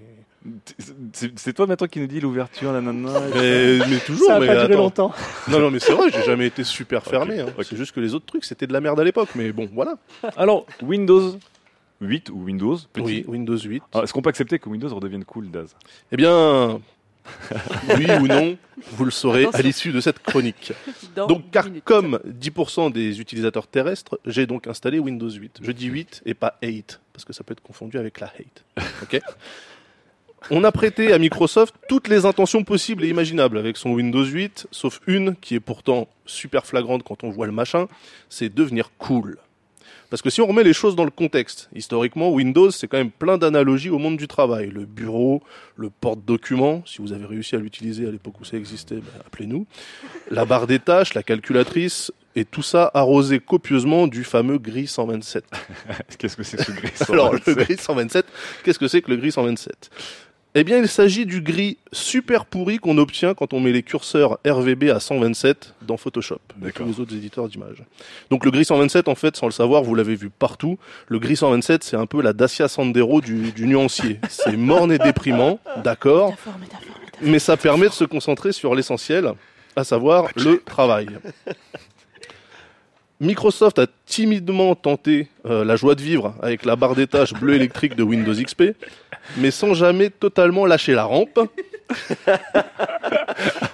[1.13, 3.19] C'est toi maintenant qui nous dis l'ouverture, la nana.
[3.35, 4.77] Mais, mais toujours, Ça a mais pas duré attends.
[4.83, 5.13] longtemps.
[5.49, 7.39] Non, non, mais c'est vrai, j'ai jamais été super fermé.
[7.39, 7.45] hein.
[7.61, 9.95] C'est juste que les autres trucs, c'était de la merde à l'époque, mais bon, voilà.
[10.37, 11.37] Alors, Windows
[12.01, 13.05] 8 ou Windows petit.
[13.05, 13.83] Oui, Windows 8.
[13.93, 15.75] Ah, Est-ce qu'on peut accepter que Windows redevienne cool, Daz?
[16.11, 16.81] Eh bien,
[17.97, 18.57] oui ou non,
[18.91, 20.73] vous le saurez à l'issue de cette chronique.
[21.15, 25.59] Dans Donc, car comme 10% des utilisateurs terrestres, j'ai donc installé Windows 8.
[25.61, 28.65] Je dis 8 et pas 8, parce que ça peut être confondu avec la hate.
[29.03, 29.21] Ok?
[30.51, 34.67] On a prêté à Microsoft toutes les intentions possibles et imaginables avec son Windows 8,
[34.71, 37.87] sauf une qui est pourtant super flagrante quand on voit le machin,
[38.29, 39.37] c'est devenir cool.
[40.09, 43.09] Parce que si on remet les choses dans le contexte, historiquement, Windows, c'est quand même
[43.09, 44.69] plein d'analogies au monde du travail.
[44.69, 45.41] Le bureau,
[45.75, 49.65] le porte-document, si vous avez réussi à l'utiliser à l'époque où ça existait, ben, appelez-nous.
[50.29, 55.45] La barre des tâches, la calculatrice, et tout ça arrosé copieusement du fameux gris 127.
[56.19, 58.25] Qu'est-ce que c'est ce gris Alors, le gris 127,
[58.63, 59.89] qu'est-ce que c'est que le gris 127
[60.55, 64.37] Eh bien, il s'agit du gris super pourri qu'on obtient quand on met les curseurs
[64.45, 67.83] RVB à 127 dans Photoshop, et tous les autres éditeurs d'images.
[68.29, 70.77] Donc, le gris 127, en fait, sans le savoir, vous l'avez vu partout.
[71.07, 74.19] Le gris 127, c'est un peu la Dacia Sandero du, du nuancier.
[74.29, 76.35] C'est morne et déprimant, d'accord,
[77.21, 79.31] mais ça permet de se concentrer sur l'essentiel,
[79.75, 81.07] à savoir le travail.
[83.19, 87.55] Microsoft a timidement tenté euh, la joie de vivre avec la barre des tâches bleue
[87.55, 88.75] électrique de Windows XP,
[89.37, 91.39] mais sans jamais totalement lâcher la rampe.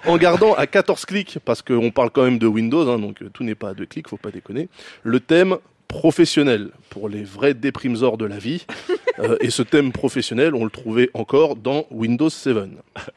[0.06, 3.30] en gardant à 14 clics, parce qu'on parle quand même de Windows, hein, donc euh,
[3.32, 4.68] tout n'est pas à deux clics, faut pas déconner,
[5.04, 5.58] le thème
[5.90, 8.66] professionnel pour les vrais déprimesors de la vie.
[9.22, 12.56] Euh, et ce thème professionnel, on le trouvait encore dans Windows 7.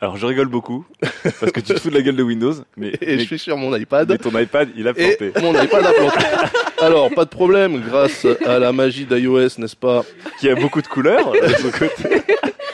[0.00, 0.84] Alors, je rigole beaucoup
[1.22, 3.38] parce que tu te fous de la gueule de Windows, mais, Et mais- je suis
[3.38, 4.08] sur mon iPad.
[4.08, 5.32] mais ton iPad, il a Et planté.
[5.40, 6.18] mon iPad a planté.
[6.80, 10.04] Alors, pas de problème, grâce à la magie d'iOS, n'est-ce pas
[10.40, 12.20] Qui a beaucoup de couleurs de son côté.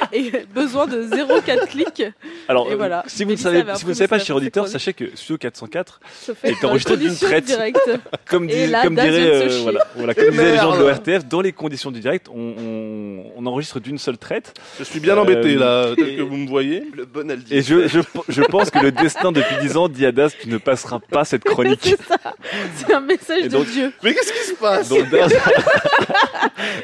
[0.13, 2.03] Et besoin de 0,4 clics.
[2.49, 3.05] Alors, Et voilà.
[3.07, 5.05] si vous ne savez, avait si vous ne appris savez pas, cher auditeur, sachez que
[5.15, 7.59] Studio 404, Se fait est enregistré d'une traite.
[8.29, 9.63] comme, Et dis- là, comme dirait, euh, chier.
[9.63, 13.25] voilà, voilà, comme disaient les gens de l'ORTF, dans les conditions du direct, on, on,
[13.37, 14.55] on enregistre d'une seule traite.
[14.79, 16.85] Je suis bien Euh, embêté, là, tel et- que vous me voyez.
[16.97, 17.55] Le bon Aldi.
[17.55, 20.49] Et je, je, je pense que le destin depuis 10 ans dit à Daz, tu
[20.49, 21.81] ne passeras pas cette chronique.
[21.83, 22.35] C'est ça.
[22.77, 23.93] C'est un message donc- de Dieu.
[24.03, 24.89] Mais qu'est-ce qui se passe?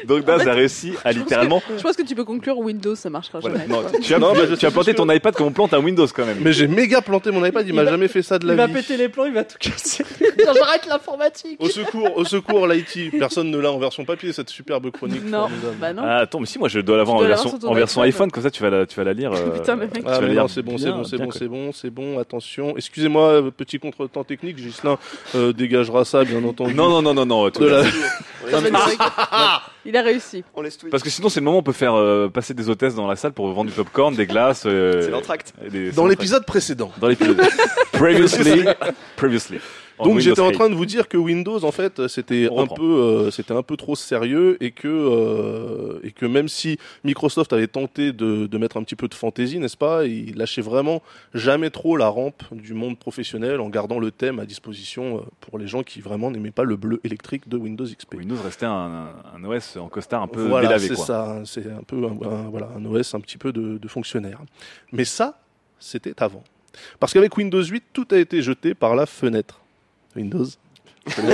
[0.05, 1.61] Donc Daz, a réussi à littéralement.
[1.77, 3.59] Je pense que tu peux conclure Windows, ça marchera Voilà.
[3.59, 3.73] jamais.
[3.73, 3.99] Non, quoi.
[3.99, 5.79] tu as, Non, mais je tu as suis planté ton iPad comme on plante un
[5.79, 6.37] Windows quand même.
[6.41, 8.53] Mais j'ai méga planté mon iPad, il, Il m'a va- jamais fait ça de la
[8.53, 8.73] Il va vie.
[8.73, 10.03] péter les plombs, il va tout casser.
[10.43, 11.57] J'arrête l'informatique.
[11.59, 13.11] Au secours, au secours, l'IT.
[13.17, 15.25] Personne ne l'a en version papier, cette superbe chronique.
[15.25, 15.47] Non,
[15.79, 16.03] bah non.
[16.05, 18.31] Ah, attends, mais si, moi je dois l'avoir en version, en version iPhone.
[18.31, 19.31] comme ça tu vas la, tu vas la lire.
[19.45, 19.93] euh, Putain, mais mec.
[19.95, 21.71] tu Ah vas mais la lire non, c'est bon, c'est bon, c'est bon, c'est bon,
[21.71, 22.75] c'est bon, attention.
[22.77, 24.97] Excusez-moi, euh, petit contretemps technique, Gislin
[25.35, 26.73] euh, dégagera ça, bien entendu.
[26.73, 27.51] Non, non, non, non, non.
[29.85, 30.43] Il a réussi.
[30.55, 30.87] On laisse tout.
[30.89, 33.07] Parce que sinon, c'est le moment où on peut faire euh, passer des hôtesses dans
[33.07, 34.63] la salle pour vendre du popcorn, des glaces.
[34.65, 35.53] euh, C'est l'entracte.
[35.95, 36.91] Dans l'épisode précédent.
[36.99, 37.39] Dans l'épisode.
[37.91, 38.65] previously.
[39.15, 39.59] previously.
[40.03, 43.31] Donc j'étais en train de vous dire que Windows en fait c'était un peu euh,
[43.31, 48.11] c'était un peu trop sérieux et que euh, et que même si Microsoft avait tenté
[48.11, 51.01] de, de mettre un petit peu de fantaisie n'est-ce pas il lâchait vraiment
[51.33, 55.57] jamais trop la rampe du monde professionnel en gardant le thème à disposition euh, pour
[55.59, 58.15] les gens qui vraiment n'aimaient pas le bleu électrique de Windows XP.
[58.15, 60.87] Windows restait un, un OS en costard un peu Voilà, délavé.
[60.89, 63.77] c'est ça, hein, c'est un peu un, un- voilà, un OS un petit peu de,
[63.77, 64.39] de fonctionnaire.
[64.91, 65.39] Mais ça,
[65.79, 66.43] c'était avant.
[66.99, 69.61] Parce qu'avec Windows 8, tout a été jeté par la fenêtre.
[70.15, 70.45] Windows
[71.05, 71.27] Vous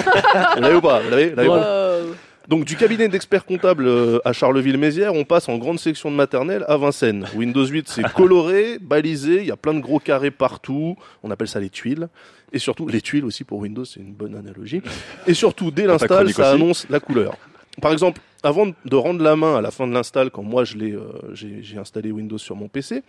[0.62, 2.16] l'avez ou pas Vous l'avez Vous l'avez pas Wow.
[2.48, 6.66] Donc du cabinet d'experts comptables euh, à Charleville-Mézières, on passe en grande section de maternelle
[6.68, 7.28] à Vincennes.
[7.36, 10.98] Windows 8, c'est coloré, balisé, il y a plein de gros carrés partout.
[11.24, 12.10] On appelle ça les tuiles.
[12.52, 14.82] Et surtout, les tuiles aussi pour Windows, c'est une bonne analogie.
[15.28, 16.62] Et surtout, dès l'install, ça aussi.
[16.62, 17.38] annonce la couleur.
[17.80, 20.76] Par exemple, avant de rendre la main à la fin de l'install, quand moi je
[20.78, 21.04] l'ai, euh,
[21.34, 23.04] j'ai j'ai installé Windows sur mon PC,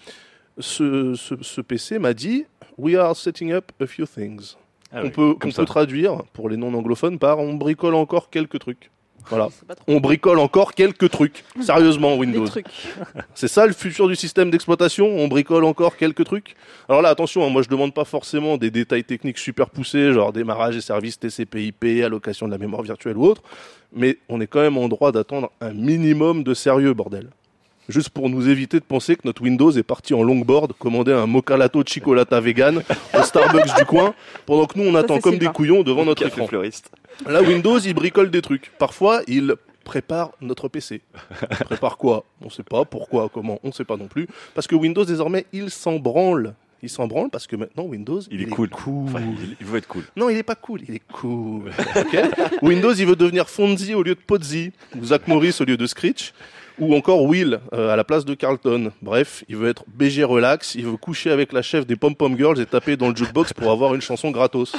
[0.59, 2.45] ce, ce, ce PC m'a dit
[2.79, 4.57] We are setting up a few things.
[4.93, 5.63] Ah on oui, peut, comme on ça.
[5.63, 8.91] peut traduire pour les non anglophones par on bricole encore quelques trucs.
[9.29, 9.49] Voilà.
[9.87, 11.45] On bricole encore quelques trucs.
[11.61, 12.45] Sérieusement, Windows.
[12.47, 12.67] trucs.
[13.35, 15.07] C'est ça le futur du système d'exploitation?
[15.07, 16.57] On bricole encore quelques trucs?
[16.89, 20.33] Alors là, attention, hein, moi je demande pas forcément des détails techniques super poussés, genre
[20.33, 23.43] démarrage et services TCP/IP, allocation de la mémoire virtuelle ou autre,
[23.95, 27.31] mais on est quand même en droit d'attendre un minimum de sérieux, bordel.
[27.89, 31.27] Juste pour nous éviter de penser que notre Windows est parti en longboard, commander un
[31.27, 32.83] mocha latte chocolata vegan
[33.19, 34.15] au Starbucks du coin,
[34.47, 36.47] pendant que nous on attend comme des couillons devant notre écran.
[36.47, 36.91] fleuriste.
[37.27, 38.71] Là, Windows, il bricole des trucs.
[38.79, 41.03] Parfois, il prépare notre PC.
[41.51, 42.25] Il prépare quoi?
[42.41, 42.85] On ne sait pas.
[42.85, 43.29] Pourquoi?
[43.29, 43.59] Comment?
[43.65, 44.29] On ne sait pas non plus.
[44.55, 46.55] Parce que Windows, désormais, il s'en branle.
[46.83, 48.71] il s'en branle parce que maintenant Windows, Il est cool.
[48.73, 49.21] Enfin,
[49.61, 50.05] il, veut être cool.
[50.17, 51.71] Non, il est pas cool, il est cool.
[52.63, 55.87] Windows, il veut devenir Fonzie au lieu de Pozzi, ou Zach Morris au lieu de
[55.87, 56.33] Screech,
[56.79, 58.93] ou encore Will euh, à la place de Carlton.
[59.03, 62.37] Bref, il veut être BG relax, il veut coucher avec la chef des Pom Pom
[62.37, 64.75] Girls et taper dans le jukebox pour avoir une chanson gratos.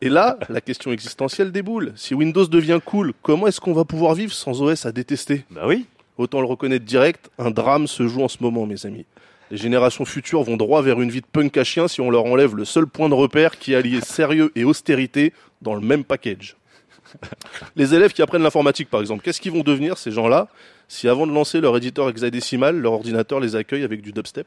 [0.00, 1.92] Et là, la question existentielle déboule.
[1.94, 5.44] Si Windows devient cool, comment est-ce qu'on va pouvoir vivre sans OS à détester?
[5.50, 5.86] Bah oui.
[6.18, 9.06] Autant le reconnaître direct, un drame se joue en ce moment, mes amis.
[9.52, 12.24] Les générations futures vont droit vers une vie de punk à chien si on leur
[12.24, 16.56] enlève le seul point de repère qui alliait sérieux et austérité dans le même package.
[17.76, 20.48] Les élèves qui apprennent l'informatique, par exemple, qu'est-ce qu'ils vont devenir, ces gens-là,
[20.92, 24.46] si avant de lancer leur éditeur hexadécimal, leur ordinateur les accueille avec du dubstep.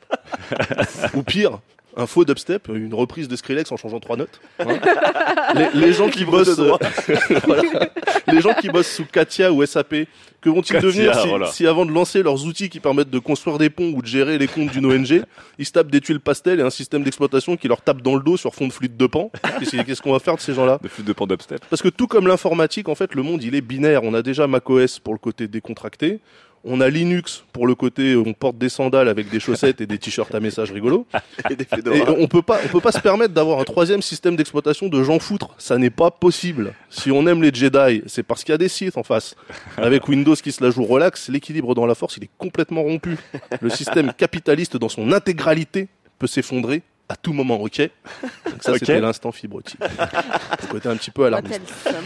[1.15, 1.59] Ou pire,
[1.97, 4.39] un faux dubstep, une reprise de Skrillex en changeant trois notes.
[4.59, 4.65] hein.
[5.55, 6.59] les, les gens qui bossent,
[7.45, 7.89] voilà.
[8.27, 9.95] les gens qui bossent sous Katia ou SAP,
[10.41, 11.47] que vont-ils devenir si, voilà.
[11.47, 14.37] si avant de lancer leurs outils qui permettent de construire des ponts ou de gérer
[14.37, 15.23] les comptes d'une ONG,
[15.57, 18.21] ils se tapent des tuiles pastel et un système d'exploitation qui leur tape dans le
[18.21, 20.79] dos sur fond de flûte de pan Qu'est-ce qu'est-ce qu'on va faire de ces gens-là?
[20.81, 21.65] De flûte de pan dubstep.
[21.69, 24.03] Parce que tout comme l'informatique, en fait, le monde, il est binaire.
[24.03, 26.19] On a déjà macOS pour le côté décontracté.
[26.67, 29.99] On a Linux pour le côté on porte des sandales avec des chaussettes et des
[29.99, 31.05] t-shirts à messages rigolos.
[31.51, 34.35] Et des Et on peut pas, on peut pas se permettre d'avoir un troisième système
[34.35, 35.49] d'exploitation de gens foutres.
[35.59, 36.73] Ça n'est pas possible.
[36.89, 39.35] Si on aime les Jedi, c'est parce qu'il y a des Sith en face.
[39.77, 43.15] Avec Windows qui se la joue relax, l'équilibre dans la force, il est complètement rompu.
[43.61, 45.87] Le système capitaliste dans son intégralité
[46.17, 47.77] peut s'effondrer à tout moment, ok?
[48.49, 49.79] Donc ça, c'était l'instant fibrotique.
[49.81, 51.61] Le côté un petit peu alarmiste.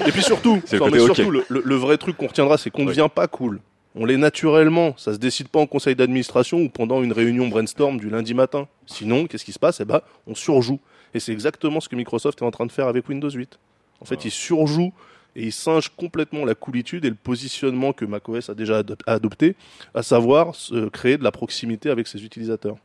[0.06, 2.88] Et puis surtout, mais surtout le, le- le vrai truc qu'on retiendra, c'est qu'on ne
[2.90, 2.96] Oui.
[2.98, 3.62] devient pas cool.
[3.96, 4.94] On l'est naturellement.
[4.98, 8.68] Ça se décide pas en conseil d'administration ou pendant une réunion brainstorm du lundi matin.
[8.86, 9.80] Sinon, qu'est-ce qui se passe?
[9.82, 10.80] Eh ben, on surjoue.
[11.14, 13.58] Et c'est exactement ce que Microsoft est en train de faire avec Windows 8.
[14.02, 14.94] En fait, ils surjouent
[15.36, 19.56] et ils singent complètement la coolitude et le positionnement que macOS a déjà adop- adopté,
[19.94, 22.78] à savoir se créer de la proximité avec ses utilisateurs.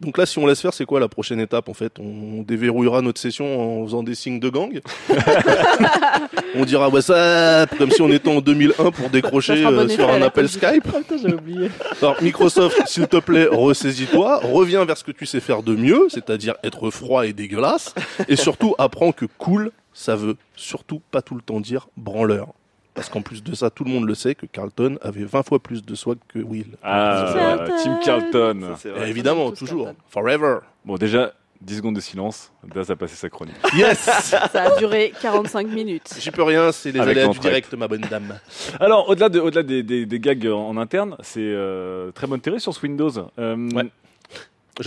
[0.00, 1.98] Donc là, si on laisse faire, c'est quoi la prochaine étape en fait?
[1.98, 4.80] On déverrouillera notre session en faisant des signes de gang?
[6.54, 10.20] on dira WhatsApp comme si on était en 2001 pour décrocher bon euh, sur un
[10.20, 10.48] appel.
[10.48, 10.86] Skype.
[11.10, 11.70] J'avais oublié.
[12.02, 16.08] Alors Microsoft, s'il te plaît, ressaisis-toi, reviens vers ce que tu sais faire de mieux,
[16.10, 17.94] c'est-à-dire être froid et dégueulasse,
[18.28, 22.48] et surtout apprends que cool, ça veut surtout pas tout le temps dire branleur.
[22.96, 25.58] Parce qu'en plus de ça, tout le monde le sait que Carlton avait 20 fois
[25.60, 26.76] plus de swag que Will.
[26.82, 27.74] Ah, Carlton.
[27.82, 28.60] Team Carlton.
[28.76, 29.10] Ça, vrai.
[29.10, 29.84] évidemment, toujours.
[29.84, 30.00] Carlton.
[30.08, 30.58] Forever.
[30.84, 32.52] Bon, déjà, 10 secondes de silence.
[32.74, 33.54] Daz a passé sa chronique.
[33.76, 36.14] Yes Ça a duré 45 minutes.
[36.18, 38.38] J'y peux rien, c'est les Avec aléas du direct, ma bonne dame.
[38.80, 42.40] Alors, au-delà de, au-delà des, des, des gags en, en interne, c'est euh, très bonne
[42.40, 43.10] télé sur ce Windows.
[43.38, 43.84] Euh, Ouais.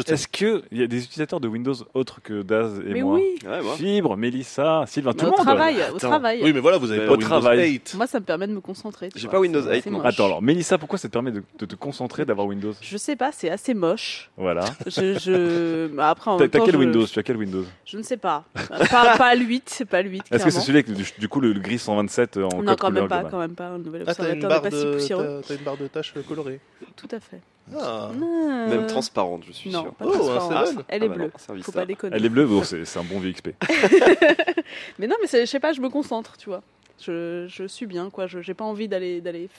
[0.07, 3.23] Est-ce qu'il y a des utilisateurs de Windows autres que Daz et Mais moi oui,
[3.47, 3.59] Ouais.
[3.77, 5.39] Fibre, Mélissa, Sylvain, tout le monde.
[5.39, 6.41] travail, au travail.
[6.43, 7.71] Oui, mais voilà, vous avez Euh, pas au Windows travail.
[7.71, 7.93] 8.
[7.97, 9.09] Moi, ça me permet de me concentrer.
[9.15, 10.03] J'ai pas Windows C'est 8, assez moi.
[10.03, 10.13] moche.
[10.13, 12.73] Attends, alors, Mélissa, pourquoi ça te permet de, de te concentrer d'avoir Windows?
[12.81, 14.29] Je sais pas, c'est assez moche.
[14.37, 14.65] Voilà.
[14.85, 15.87] Je, je...
[15.87, 16.77] bah, Après, en T'as quel je...
[16.77, 17.05] Windows?
[17.07, 17.65] Tu as quel Windows?
[17.85, 18.43] Je ne sais pas.
[18.91, 20.23] Pas, pas le 8, c'est pas le 8.
[20.31, 22.65] Est-ce que c'est celui avec du, du coup le, le gris 127 en Non, code
[22.65, 23.71] quand couleur même pas, quand même pas.
[23.77, 25.41] Le nouvel Ah, observateur n'est pas si poussiéreux.
[25.41, 26.59] t'as- t'as une barre de tâches colorée.
[26.95, 27.41] Tout à fait.
[27.77, 28.09] Ah.
[28.11, 28.67] Ah.
[28.69, 29.93] Même transparente, je suis Non, sûr.
[29.93, 30.85] pas Oh, transparente.
[30.87, 31.31] Elle Ah est bah bleue.
[31.55, 32.15] non, Faut pas déconner.
[32.15, 33.49] Elle est bleue, bon, c'est un bon VXP.
[34.99, 36.61] Mais non, mais je sais pas, je me concentre, tu vois.
[37.01, 38.27] Je, je suis bien, quoi.
[38.27, 39.49] Je j'ai pas envie d'aller d'aller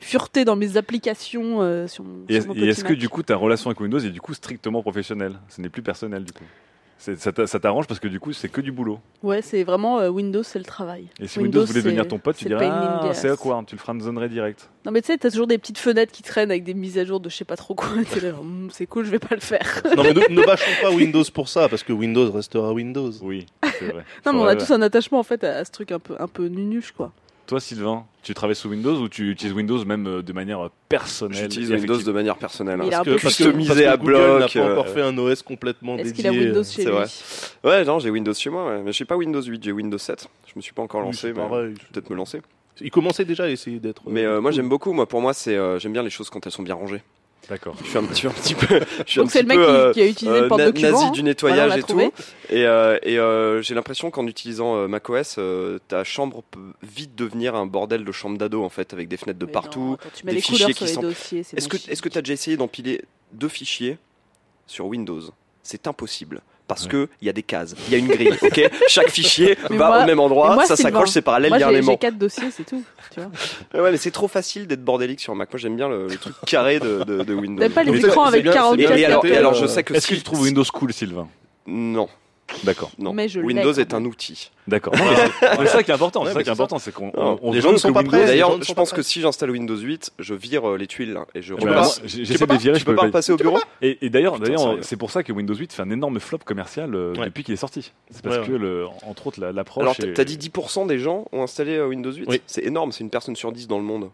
[0.00, 3.80] fureter dans mes applications euh, sur mon, Et, est-ce que du coup ta relation avec
[3.80, 5.38] Windows est du coup strictement professionnelle?
[5.48, 6.44] Ce n'est plus personnel du coup.
[7.04, 9.00] C'est- Ça t'a- ça t'arrange parce que du coup c'est que du boulot.
[9.24, 11.08] Ouais, c'est vraiment euh, Windows, c'est le travail.
[11.18, 14.28] Et si Windows, voulait devenir ton pote, tu dirais ah, c'est awkward, tu le friendzonerais
[14.28, 14.70] direct.
[14.86, 17.04] Non, mais tu sais, t'as toujours des petites fenêtres qui traînent avec des mises à
[17.04, 17.88] jour de je sais pas trop quoi.
[18.40, 19.82] Hum, c'est cool, je vais pas le faire.
[19.96, 23.10] Non, mais ne, ne bâchons pas Windows pour ça, parce que Windows restera Windows.
[23.22, 23.46] Oui,
[23.80, 24.04] c'est vrai.
[24.24, 26.14] Non, mais on a tous un attachement en fait à, à ce truc un peu,
[26.20, 27.10] un peu nunuche, quoi.
[27.52, 30.68] Toi Sylvain, tu travailles sous Windows ou tu utilises Windows même euh, de manière euh,
[30.88, 32.78] personnelle J'utilise Windows de manière personnelle.
[32.78, 32.88] Mais hein.
[32.88, 34.58] il a un que- peu parce que- customisé parce que à Google bloc, n'a pas
[34.58, 36.30] euh, encore fait un OS complètement Est-ce dédié.
[36.30, 37.06] qu'il a Windows euh, chez c'est lui vrai.
[37.62, 38.82] Ouais, non, j'ai Windows chez moi, ouais.
[38.82, 40.28] mais j'ai pas Windows 8, j'ai Windows 7.
[40.46, 41.74] Je me suis pas encore lancé, mais pareil.
[41.76, 42.40] je vais peut-être me lancer.
[42.80, 44.00] Il commençait déjà à essayer d'être.
[44.06, 46.30] Mais euh, euh, moi j'aime beaucoup, moi pour moi c'est euh, j'aime bien les choses
[46.30, 47.02] quand elles sont bien rangées.
[47.48, 47.74] D'accord.
[47.82, 49.92] Je suis un, petit peu, je suis un Donc c'est le mec peu, qui- euh,
[49.92, 50.90] qui, a utilisé euh, le porte-document.
[50.92, 51.10] nazi hein.
[51.10, 52.10] du nettoyage et trouvé.
[52.10, 52.22] tout.
[52.50, 57.14] Et, euh, et euh, j'ai l'impression qu'en utilisant euh, macOS, euh, ta chambre peut vite
[57.16, 59.80] devenir un bordel de chambre d'ado en fait, avec des fenêtres de Mais partout.
[59.80, 62.08] non, attends, tu mets des les fichiers sur qui les sont- Est-ce que est-ce que
[62.08, 63.98] tu as déjà essayé d'empiler deux fichiers
[64.68, 65.20] sur Windows?
[65.64, 66.40] C'est impossible.
[66.74, 66.90] Parce Ouais.
[66.90, 68.70] que il y a des cases, il y a une grille, ok?
[68.88, 71.62] Chaque fichier Mais va moi- au même endroit, moi, ça s'accroche, c'est parallèle, il y
[71.62, 72.82] a un j'ai- j'ai quatre dossiers, c'est tout.
[73.12, 73.30] Tu vois.
[73.82, 75.52] Ouais, mais c'est trop facile d'être bordélique sur Mac.
[75.52, 77.60] Moi, j'aime bien le, le truc carré de, de, de Windows.
[77.62, 79.82] T'aimes pas les écrans avec bien- c'est 44 Et alors, et Euh, alors, je sais
[79.82, 81.28] que Est-ce si- que tu trouves Windows cool Sylvain?
[81.66, 82.08] Non.
[82.64, 82.90] D'accord.
[82.98, 84.50] Non, Mais je Windows est un outil.
[84.68, 84.94] D'accord.
[85.40, 86.20] C'est ça qui est important.
[86.22, 87.10] Ouais, C'est ça qui est important, c'est qu'on
[87.52, 88.26] les gens ne sont pas Windows- prêts.
[88.26, 91.42] D'ailleurs, je pense que si j'installe Windows 8, je vire euh, les tuiles là, et
[91.42, 93.06] je Eh remets- ben, J'essaie pas- de les virer, je peux pas pas.
[93.08, 94.38] repasser au bureau Et, d'ailleurs,
[94.82, 97.56] c'est pour ça que Windows 8 fait un énorme flop commercial euh, depuis qu'il est
[97.56, 97.92] sorti.
[98.10, 99.82] C'est parce que, entre autres, la- l'approche.
[99.82, 102.40] Alors, t'as dit 10% des gens ont installé euh, Windows 8 Oui.
[102.46, 104.10] C'est énorme, c'est une personne sur 10 dans le monde.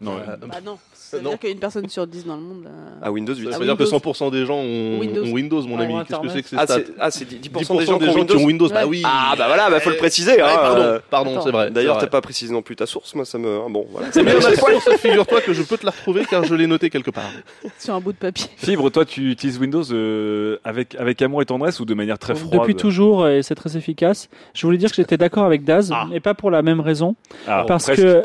[0.00, 0.76] Non, Euh, Bah non.
[0.92, 1.30] Ça veut Non.
[1.30, 2.64] dire qu'une personne sur 10 dans le monde.
[2.66, 2.70] euh,
[3.00, 3.44] Ah, Windows 8.
[3.44, 3.98] Ça Ah, veut dire que Windows.
[3.98, 5.24] 100% des gens ont Windows.
[5.24, 5.94] ont Windows, mon Ah, ami.
[6.08, 8.04] Qu'est-ce que c'est que ces Ah, stats c'est ah, c'est 10%, 10% des gens qui
[8.08, 8.34] ont Windows.
[8.36, 8.68] qui ont Windows.
[8.68, 9.02] Bah oui.
[9.04, 10.32] Ah, bah voilà, bah faut le préciser.
[10.32, 11.70] Ouais, hein, pardon, euh, pardon, c'est vrai.
[11.70, 13.60] D'ailleurs, c'est t'as pas précisé non plus ta source, moi ça me.
[13.64, 14.08] ah, Bon, voilà.
[14.16, 17.10] Mais ma source, figure-toi que je peux te la retrouver car je l'ai noté quelque
[17.12, 17.30] part.
[17.78, 18.46] Sur un bout de papier.
[18.56, 22.34] Fibre, toi, tu utilises Windows euh, avec, avec amour et tendresse ou de manière très
[22.34, 22.52] froide?
[22.60, 24.28] Depuis toujours, et c'est très efficace.
[24.54, 26.06] Je voulais dire que j'étais d'accord avec Daz, Ah.
[26.10, 27.14] mais pas pour la même raison.
[27.46, 28.22] Ah, parce que-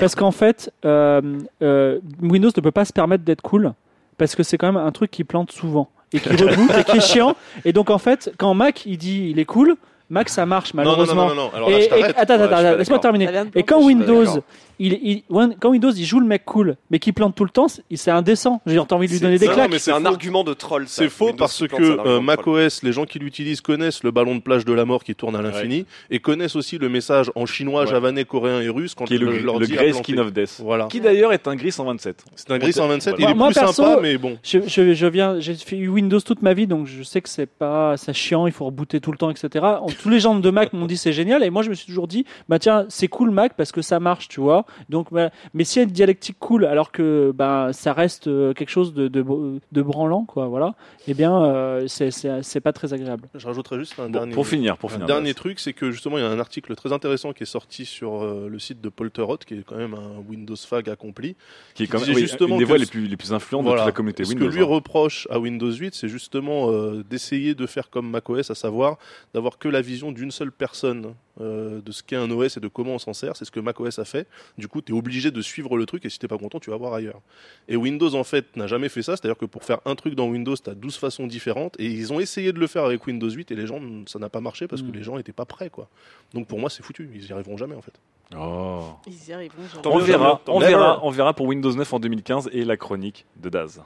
[0.00, 3.72] parce qu'en fait, euh, euh, Windows ne peut pas se permettre d'être cool,
[4.18, 6.96] parce que c'est quand même un truc qui plante souvent, et qui reboot, et qui
[6.98, 7.36] est chiant.
[7.64, 9.76] Et donc en fait, quand Mac, il dit il est cool,
[10.12, 11.28] Mac, ça marche Non, non, non, malheureusement.
[11.28, 11.50] non, non, non.
[11.54, 12.04] Alors là, Et- je t'arrête.
[12.16, 13.00] attends, Ouais, attends, je suis attends, pas laisse-moi d'accord.
[13.00, 13.50] terminer.
[13.54, 14.42] Et quand je suis pas Windows, d'accord.
[14.78, 15.22] il, il-
[15.58, 18.10] quand Windows, il joue le mec cool, mais qui plante tout le temps, c'est c'est
[18.10, 18.60] indécent.
[18.66, 19.70] J'ai envie de lui C'est- donner des non, claques.
[19.70, 20.06] mais c'est c'est un faux.
[20.08, 20.86] argument de troll.
[20.86, 21.02] ça.
[21.02, 22.54] C'est faux Windows parce que c'est un argument euh, de troll.
[22.56, 25.34] macOS, les gens qui l'utilisent connaissent le ballon de plage de la mort qui tourne
[25.34, 27.86] à l'infini et connaissent aussi le message en chinois, Ouais.
[27.86, 29.92] javanais, coréen et russe quand Qui est le, le, le, a Grey planté.
[30.12, 30.60] Skin of Death.
[30.62, 30.86] Voilà.
[30.88, 32.22] Qui d'ailleurs est un gris 127.
[32.36, 34.36] C'est un gris 127, il Moi- est moi, plus perso, sympa, mais bon.
[34.42, 37.28] Je, je, je viens, j'ai fait eu Windows toute ma vie, donc je sais que
[37.30, 39.64] c'est pas, ça chiant, il faut rebooter tout le temps, etc.
[39.64, 41.86] En- Tous les gens de Mac m'ont dit c'est génial, et moi je me suis
[41.86, 44.64] toujours dit, bah tiens, c'est cool Mac parce que ça marche, tu vois.
[44.88, 48.52] Donc, bah, mais s'il y a une dialectique cool, alors que bah, ça reste euh,
[48.52, 49.24] quelque chose de, de,
[49.70, 50.74] de branlant, quoi, voilà,
[51.06, 53.28] eh bien, euh, c'est- pas très agréable.
[53.34, 54.32] Je rajouterais juste un Bon, dernier.
[54.34, 55.06] pour finir, pour Un finir.
[55.06, 57.84] dernier truc, c'est que justement, il y a un article très intéressant qui est sorti
[57.84, 61.36] sur euh, le site de Polterot, qui est quand même un Windows Fag accompli.
[61.74, 63.62] qui est quand même oui, justement une des voix ce- les plus, les plus influentes
[63.64, 63.82] Voilà.
[63.82, 64.48] de toute la communauté Ce Windows.
[64.48, 64.66] que lui hein.
[64.66, 68.96] reproche à Windows 8, c'est justement euh, d'essayer de faire comme macOS, à savoir
[69.34, 72.68] d'avoir que la vision d'une seule personne euh, de ce qu'est un OS et de
[72.68, 73.36] comment on s'en sert.
[73.36, 74.26] C'est ce que macOS a fait.
[74.58, 76.70] Du coup, tu es obligé de suivre le truc et si t'es pas content, tu
[76.70, 77.20] vas voir ailleurs.
[77.68, 79.16] Et Windows, en fait, n'a jamais fait ça.
[79.16, 82.12] C'est-à-dire que pour faire un truc dans Windows, tu as 12 façons différentes et ils
[82.12, 84.66] ont essayé de le faire avec Windows 8 et les gens, ça n'a pas marché
[84.66, 85.88] parce que les gens étaient pas prêts, quoi.
[86.34, 87.10] Donc pour moi, c'est foutu.
[87.14, 87.94] Ils y arriveront jamais, en fait.
[88.36, 88.84] Oh.
[89.06, 89.62] Ils y arriveront.
[89.68, 89.94] genre.
[89.94, 93.50] On verra, on verra, on verra pour Windows 9 en 2015 et la chronique de
[93.50, 93.82] Daz.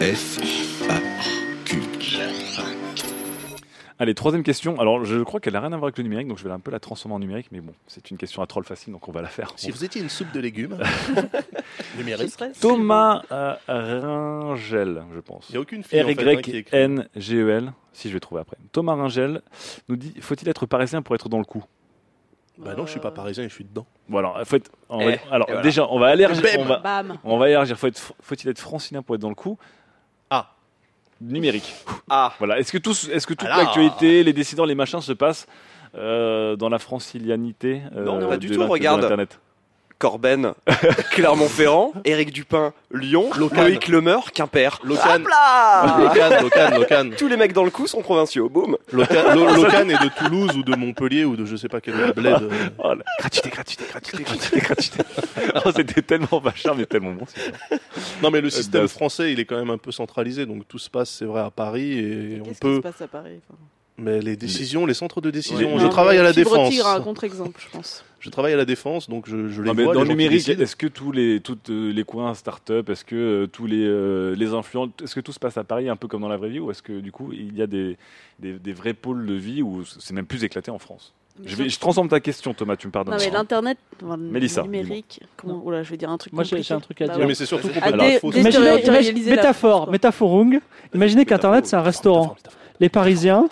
[0.00, 1.11] F, A, Q.
[4.02, 4.80] Allez, troisième question.
[4.80, 6.58] Alors, je crois qu'elle n'a rien à voir avec le numérique, donc je vais un
[6.58, 9.12] peu la transformer en numérique, mais bon, c'est une question à troll facile, donc on
[9.12, 9.52] va la faire.
[9.54, 10.76] Si vous étiez une soupe de légumes,
[11.96, 15.46] numérique, Thomas euh, Ringel, je pense.
[15.50, 16.06] il n'y a aucune fille hein.
[16.08, 18.56] R-Y-N-G-E-L, si je vais trouver après.
[18.72, 19.40] Thomas Ringel
[19.88, 21.62] nous dit Faut-il être parisien pour être dans le coup?
[22.58, 23.86] Bah non, je suis pas parisien et je suis dedans.
[24.08, 25.62] Bon, alors, faut être- on va- Eh, alors voilà.
[25.62, 26.16] déjà, on va.
[26.16, 27.18] Bam On va, Bam.
[27.22, 27.78] on va élargir.
[27.78, 29.58] Faut être- Faut-il être francilien pour être dans le coup?
[31.22, 31.74] Numérique.
[32.10, 32.58] Ah, Voilà.
[32.58, 33.58] Est-ce que, tous, est-ce que toute Alors.
[33.58, 35.46] l'actualité, les décideurs, les machins se passent
[35.94, 39.02] euh, dans la francilianité euh, Non, pas du de tout, regarde.
[40.02, 40.52] Corben,
[41.12, 43.62] Clermont-Ferrand, Éric Dupin, Lyon, Locan.
[43.62, 44.80] Loïc Lemeur, Quimper.
[44.82, 45.14] Locan.
[45.14, 47.10] Hop là Locan, Locan, Locan.
[47.16, 48.48] Tous les mecs dans le coup sont provinciaux.
[48.48, 48.76] Boum.
[48.90, 51.94] Locan, Lo- Locan est de Toulouse ou de Montpellier ou de je sais pas quel
[52.14, 52.26] bled.
[52.42, 52.48] euh.
[52.78, 54.98] Oh, la- gratuité, gratuité, gratuité, gratuité, gratuité.
[55.64, 57.24] Oh, C'était tellement vachard, mais tellement bon.
[57.32, 57.52] c'est.
[58.22, 58.90] Non mais le système Daz.
[58.90, 61.50] français il est quand même un peu centralisé donc tout se passe c'est vrai à
[61.50, 63.58] Paris et on Qu'est-ce qui se peut passe à Paris enfin?
[63.98, 65.78] Mais les décisions les centres de décision Ouais.
[65.80, 66.70] je Non, travaille à la Fibre défense.
[66.70, 68.04] Tigre un contre-exemple, je pense.
[68.20, 70.48] je travaille à la défense donc je, je les Non, mais vois dans le numérique,
[70.48, 74.34] est-ce que tous les, toutes euh, les coins start-up, est-ce que euh, tous les, euh,
[74.36, 76.48] les influents, est-ce que tout se passe à Paris un peu comme dans la vraie
[76.50, 77.96] vie ou est-ce que du coup il y a des,
[78.38, 81.12] des, des vrais pôles de vie où c'est même plus éclaté en France?
[81.46, 83.14] Je, vais, je transforme ta question, Thomas, tu me pardonnes.
[83.14, 86.44] Non mais l'internet, enfin, le Mélissa, numérique, comment Oula, je vais dire un truc Moi,
[86.44, 87.26] j'ai- un truc à Bah dire.
[87.26, 88.82] Mais c'est surtout faux dé- Imaginez,
[89.24, 90.60] la métaphore, métaphorung.
[90.94, 92.36] Imaginez qu'Internet c'est un restaurant.
[92.80, 93.48] Les Parisiens,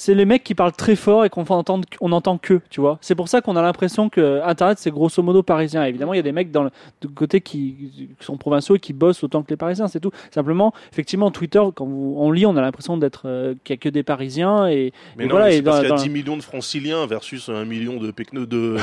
[0.00, 2.98] c'est les mecs qui parlent très fort et qu'on entend, on entend que, tu vois.
[3.00, 5.84] C'est pour ça qu'on a l'impression que Internet c'est grosso modo parisien.
[5.84, 6.70] Évidemment, il y a des mecs dans le
[7.00, 7.74] de côté qui,
[8.18, 10.12] qui sont provinciaux et qui bossent autant que les Parisiens, c'est tout.
[10.30, 13.82] Simplement, effectivement, Twitter, quand vous, on lit, on a l'impression d'être euh, qu'il n'y a
[13.82, 15.46] que des Parisiens et, mais et non voilà.
[15.46, 17.98] mais et parce dans- qu'il y a dans- 10 millions de franciliens versus un million
[17.98, 18.76] de pecno de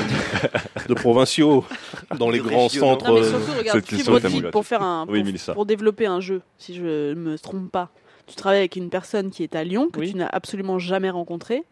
[0.88, 1.64] de provinciaux
[2.18, 2.90] dans les grands régionaux.
[2.90, 4.12] centres Non mais euh, surtout, regarde, cette question
[4.52, 7.88] pour faire un, pour, pour développer un jeu, si je me trompe pas,
[8.26, 10.10] tu travailles avec une personne qui est à Lyon que Oui.
[10.10, 11.62] tu n'as absolument jamais rencontrée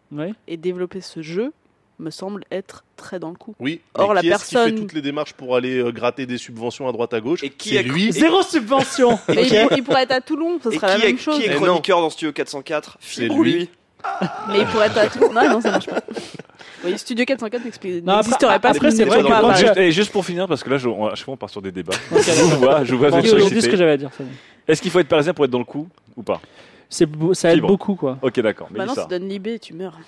[0.46, 1.52] et développer ce jeu
[2.00, 3.54] me semble être très dans le coup.
[3.60, 6.26] oui Or, mais la est-ce qui personne- fait toutes les démarches pour aller euh, gratter
[6.26, 9.16] des subventions à droite à gauche Et qui c'est a- lui Zéro subvention.
[9.28, 11.36] Mais il, pour- il pourrait être à Toulon, ce Et serait la est, même chose.
[11.38, 13.70] qui est chroniqueur dans Studio 404 C'est lui.
[14.48, 15.32] Mais il pourrait être à Toulon.
[15.32, 16.00] Non, non, ça marche pas.
[16.84, 18.68] Oui, Studio 404 n'explique- Non, après- n'existerait pas.
[18.70, 20.88] après, si c'est vrai que quand Juste, et juste pour finir, parce que là, je,
[20.88, 21.92] on- à chaque fois, on part sur des débats.
[22.12, 24.10] Je vous vois, je vous vois Bon, vous je dis ce que j'avais à dire.
[24.68, 26.40] Est-ce qu'il faut être parisien pour être dans le coup ou pas?
[26.88, 27.68] C'est ça aide Fibre.
[27.68, 28.18] beaucoup quoi.
[28.22, 28.68] Ok, d'accord.
[28.70, 29.02] Bah non, Mélissa.
[29.02, 29.98] ça donne Libé, tu meurs.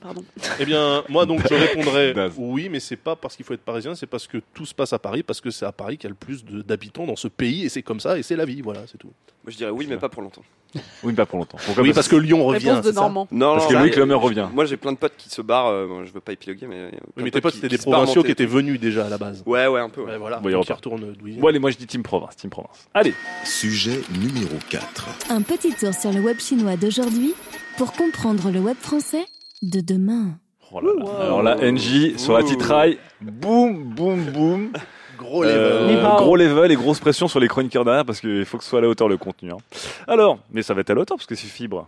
[0.00, 0.24] Pardon.
[0.58, 3.94] Eh bien, moi donc je répondrais oui, mais c'est pas parce qu'il faut être parisien,
[3.94, 6.06] c'est parce que tout se passe à Paris, parce que c'est à Paris qu'il y
[6.06, 8.62] a le plus d'habitants dans ce pays, et c'est comme ça, et c'est la vie,
[8.62, 9.10] voilà, c'est tout.
[9.44, 10.42] Moi je dirais oui, mais pas pour longtemps.
[11.02, 11.58] Oui, pas pour longtemps.
[11.64, 12.68] Pourquoi Oui, parce que Lyon revient.
[12.70, 13.26] Réponse de ça Normand.
[13.32, 14.46] Non, Parce que Louis Clemer revient.
[14.54, 16.90] Moi j'ai plein de potes qui se barrent, euh, bon, je veux pas épiloguer, mais.
[16.90, 19.08] plein Oui, mais tes potes qui- c'était qui des provinciaux qui étaient venus déjà à
[19.08, 19.42] la base.
[19.46, 20.02] Ouais, ouais, un peu.
[20.02, 20.12] ouais.
[20.12, 20.38] Ouais, voilà.
[20.38, 21.40] Bon, ils retournent d'où ils viennent.
[21.40, 22.36] Bon, allez, moi je dis Team Province.
[22.36, 22.86] Team Province.
[22.94, 23.14] Allez.
[23.44, 25.08] Sujet numéro 4.
[25.30, 27.34] Un petit tour sur le web chinois d'aujourd'hui
[27.76, 29.24] pour comprendre le web français
[29.62, 30.38] de demain.
[30.72, 31.24] Oh là là.
[31.24, 34.72] Alors là, NJ sur la titraille, boum, boum, boum.
[35.18, 36.16] Gros Euh, Ni hao.
[36.16, 38.78] gros level et grosse pression sur les chroniqueurs derrière parce qu'il faut que ce soit
[38.78, 39.50] à la hauteur le contenu.
[39.52, 39.58] hein.
[40.08, 41.86] Alors, mais ça va être à la hauteur parce que c'est Fibre.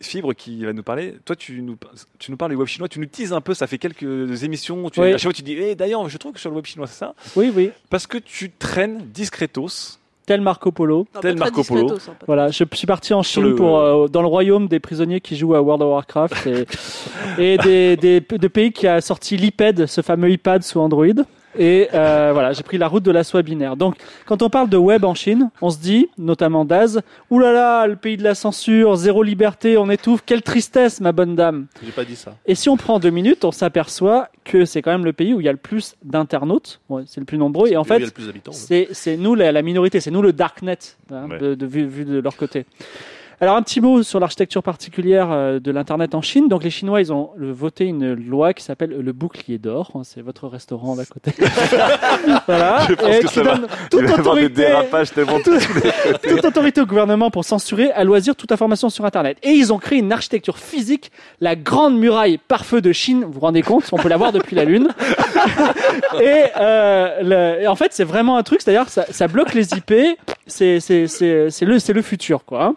[0.00, 1.16] Fibre qui va nous parler.
[1.26, 1.76] Toi, tu nous,
[2.18, 3.52] tu nous parles du web chinois, tu nous teases un peu.
[3.52, 4.88] Ça fait quelques émissions.
[4.88, 5.08] Tu, Oui.
[5.08, 6.98] À chaque fois, tu dis Eh, d'ailleurs, je trouve que sur le web chinois, c'est
[6.98, 7.14] ça?
[7.36, 7.72] Oui, oui.
[7.90, 9.98] Parce que tu traînes discretos.
[10.30, 11.06] Tel Marco Polo.
[11.12, 11.80] Non, Tel Marco Polo.
[11.82, 14.78] discretos, hein, Voilà, je suis parti en Chine le- pour euh, dans le royaume des
[14.78, 16.66] prisonniers qui jouent à World of Warcraft et,
[17.54, 21.06] et des, des, de pays qui a sorti l'iPad, ce fameux iPad sous Android.
[21.58, 23.76] Et euh, voilà, j'ai pris la route de la soie binaire.
[23.76, 23.96] Donc,
[24.26, 28.16] quand on parle de web en Chine, on se dit, notamment Daz, oulala, le pays
[28.16, 31.66] de la censure, zéro liberté, on étouffe, quelle tristesse, ma bonne dame.
[31.84, 32.36] J'ai pas dit ça.
[32.46, 35.40] Et si on prend deux minutes, on s'aperçoit que c'est quand même le pays où
[35.40, 36.80] il y a le plus d'internautes.
[36.88, 37.68] Ouais, c'est le plus nombreux.
[37.68, 38.00] Et en fait,
[38.52, 40.78] c'est c'est nous la, la minorité, c'est nous le darknet,
[41.12, 41.38] hein, Ouais.
[41.38, 42.64] de, de- vu, vu de leur côté.
[43.42, 46.48] Alors un petit mot sur l'architecture particulière euh, de l'internet en Chine.
[46.48, 49.92] Donc les Chinois, ils ont euh, voté une loi qui s'appelle le bouclier d'or.
[49.94, 51.32] hein, C'est votre restaurant d'à côté.
[52.46, 52.80] voilà.
[52.86, 54.66] Je pense Et que qui ça va- donne toute des autorité,
[56.22, 56.44] toute
[56.82, 59.38] au gouvernement pour censurer à loisir toute information sur Internet.
[59.42, 61.10] Et ils ont créé une architecture physique,
[61.40, 63.24] la grande muraille par feu de Chine.
[63.24, 64.88] Vous vous rendez compte On peut la voir depuis la Lune.
[66.20, 69.72] et, euh, le- et en fait, c'est vraiment un truc, c'est-à-dire ça, ça bloque les
[69.74, 69.94] IP.
[70.46, 72.64] C'est le, le futur, quoi.
[72.64, 72.74] hein.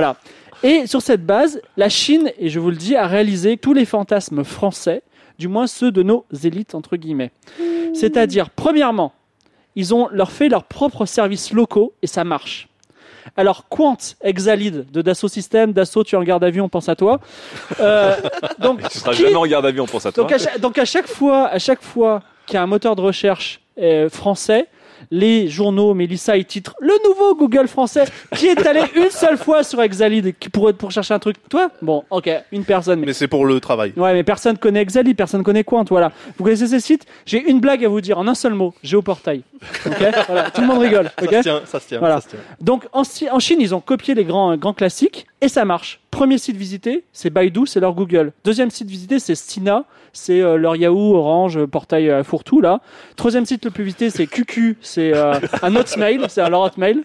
[0.00, 0.16] Voilà.
[0.62, 3.84] Et sur cette base, la Chine, et je vous le dis, a réalisé tous les
[3.84, 5.02] fantasmes français,
[5.38, 7.30] du moins ceux de nos élites, entre guillemets.
[7.94, 9.12] C'est-à-dire, premièrement,
[9.76, 12.68] ils ont leur fait leurs propres services locaux et ça marche.
[13.36, 16.88] Alors, Quant, Exalid de Dassault Systèmes, Dassault, tu es en garde à vue, on pense
[16.88, 17.20] à toi.
[17.80, 18.16] Euh,
[18.58, 20.24] donc, Tu seras qui- jamais en garde à vue, on pense à toi.
[20.24, 22.96] donc à, chaque, donc à chaque fois, à chaque fois qu'il y a un moteur
[22.96, 24.66] de recherche euh, français,
[25.10, 28.04] les journaux, Mélissa, ils titrent le nouveau Google français
[28.36, 31.36] qui est allé une seule fois sur Exalid qui pour, pour chercher un truc.
[31.48, 31.70] Toi?
[31.82, 33.00] Bon, ok, une personne.
[33.00, 33.06] Mais...
[33.06, 33.92] Mais c'est pour le travail.
[33.96, 36.12] Ouais, mais personne connaît Exalid, personne connaît Quant, voilà.
[36.36, 37.06] Vous connaissez ces sites?
[37.26, 39.42] J'ai une blague à vous dire en un seul mot, géoportail.
[39.86, 40.04] Ok?
[40.26, 41.10] Voilà, tout le monde rigole.
[41.20, 41.98] Ça se tient, ça se tient.
[41.98, 42.16] Voilà.
[42.16, 42.38] ça se tient.
[42.60, 46.00] donc en, en Chine, ils ont copié les grands, grands classiques et ça marche.
[46.10, 48.32] Premier site visité, c'est Baidu, c'est leur Google.
[48.44, 52.80] Deuxième site visité, c'est Stina, c'est euh, leur Yahoo, Orange, euh, portail fourre-tout là.
[53.16, 57.04] Troisième site le plus visité, c'est QQ, c'est euh, un Hotmail, c'est leur Hotmail.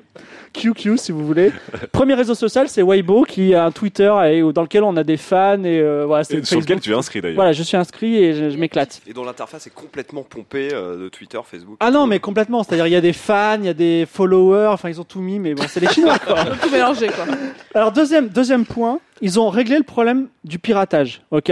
[0.56, 1.52] QQ si vous voulez.
[1.92, 5.18] Premier réseau social, c'est Weibo qui a un Twitter et, dans lequel on a des
[5.18, 7.36] fans et euh, voilà, Et Sur lequel tu es inscrit d'ailleurs.
[7.36, 9.02] Voilà, je suis inscrit et je, je m'éclate.
[9.08, 11.78] Et dont l'interface est complètement pompée euh, de Twitter, Facebook.
[11.80, 12.64] Ah non, mais complètement.
[12.64, 14.70] C'est-à-dire, il y a des fans, il y a des followers.
[14.72, 16.46] Enfin, ils ont tout mis, mais bon, c'est les Chinois, quoi.
[16.62, 17.26] Tout mélanger, quoi.
[17.74, 21.52] Alors deuxième deuxième point, ils ont réglé le problème du piratage, ok?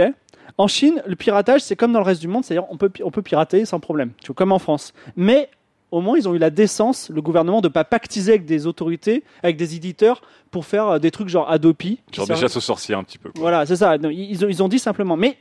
[0.58, 3.10] En Chine, le piratage c'est comme dans le reste du monde, c'est-à-dire on peut on
[3.10, 4.92] peut pirater sans problème, tu vois, comme en France.
[5.16, 5.48] Mais
[5.90, 9.24] au moins ils ont eu la décence, le gouvernement, de pas pactiser avec des autorités,
[9.42, 10.22] avec des éditeurs
[10.52, 11.76] pour faire euh, des trucs genre Adobe.
[11.76, 13.30] qui Genre servent- déjà ce sorcier un petit peu.
[13.30, 13.40] quoi.
[13.40, 13.96] Voilà, c'est ça.
[13.96, 15.38] Ils ont, ils ont dit simplement, mais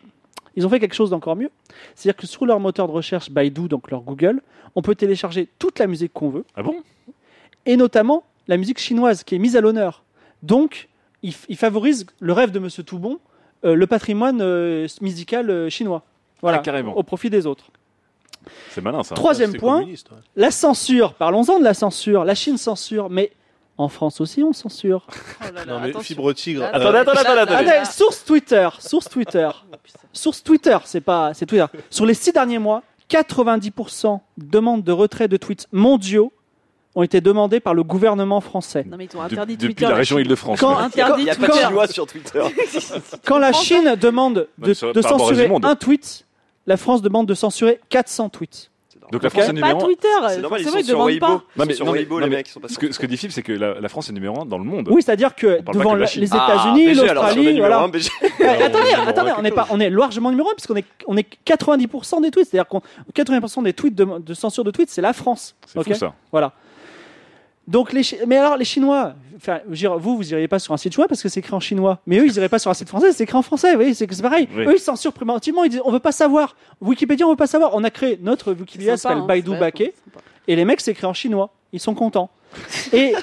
[0.56, 1.50] ils ont fait quelque chose d'encore mieux.
[1.96, 4.42] C'est-à-dire que sur leur moteur de recherche Baidu, donc leur Google,
[4.76, 6.76] on peut télécharger toute la musique qu'on veut Ah bon?
[7.68, 10.04] Et notamment la musique chinoise qui est mise à l'honneur.
[10.42, 10.90] Donc,
[11.24, 13.20] il, favorise le rêve de Monsieur Toubon,
[13.66, 16.04] euh, le patrimoine euh, musical euh, chinois.
[16.42, 16.96] Voilà, Ah, carrément.
[16.98, 17.66] au profit des autres.
[18.72, 19.16] C'est malin ça.
[19.16, 19.96] Troisième point, ouais.
[20.36, 21.14] la censure.
[21.14, 22.26] Parlons-en de la censure.
[22.26, 23.32] La Chine censure, mais
[23.78, 25.08] en France aussi on censure.
[25.10, 26.02] Oh là là, Non mais attention.
[26.02, 26.66] fibre tigre.
[26.66, 27.70] Attendez, euh, attendez, attendez, attendez.
[27.70, 29.50] Attendez, source Twitter, source Twitter,
[30.12, 31.66] source Twitter, c'est pas, c'est Twitter.
[31.90, 36.34] Sur les six derniers mois, 90% de demandes de retrait de tweets mondiaux
[36.96, 38.86] ont été demandées par le gouvernement français.
[38.88, 39.90] Non, mais ils ont De- interdit depuis Twitter.
[39.90, 40.60] la région Île-de-France.
[40.60, 40.88] Quand- ouais.
[41.18, 42.42] Il n'y a pas de chinois sur Twitter.
[43.26, 46.26] Quand la Chine demande de, censurer un tweet,
[46.68, 48.70] la France demande de censurer 400 tweets.
[49.12, 49.30] Donc la.
[49.30, 49.84] France est Pas numéro 1.
[49.86, 50.08] Twitter.
[50.30, 51.20] C'est normal, ils sont sur Weibo.
[51.20, 51.28] pas.
[51.28, 52.48] Non, mais- sont sur non, mais- Weibo, non, les mecs.
[52.48, 54.14] Ils sont pas Ce que, ce que dit Phil, c'est que la, la France est
[54.14, 54.88] numéro 1 dans le monde.
[54.90, 57.86] Oui, c'est-à-dire que pas devant les Ah, États-Unis, est l'Australie, voilà.
[58.40, 59.72] Eh, attendez, attendez, on est pas, chose.
[59.76, 62.82] on est largement numéro 1 puisqu'on est, on est 90% des tweets, c'est-à-dire qu'on
[63.14, 65.56] 80% des tweets de, de censure de tweets, c'est la France.
[65.68, 66.14] C'est ça.
[66.32, 66.54] Voilà.
[67.68, 70.60] Donc les Chi- mais alors les Chinois, enfin, je veux dire, vous vous iriez pas
[70.60, 72.60] sur un site chinois parce que c'est écrit en chinois, mais eux ils iraient pas
[72.60, 74.48] sur un site français, c'est écrit en français, vous voyez, c'est c'est pareil.
[74.56, 74.66] Oui.
[74.66, 76.56] Eux ils censurent préventivement, ils disent on veut pas savoir.
[76.82, 77.72] Wikipédia on veut pas savoir.
[77.74, 80.20] On a créé notre Wikipédia C'est sympa, s'appelle hein, Baidu c'est Baké sympa.
[80.48, 82.30] et les mecs c'est écrit en chinois, ils sont contents.
[82.94, 83.16] Et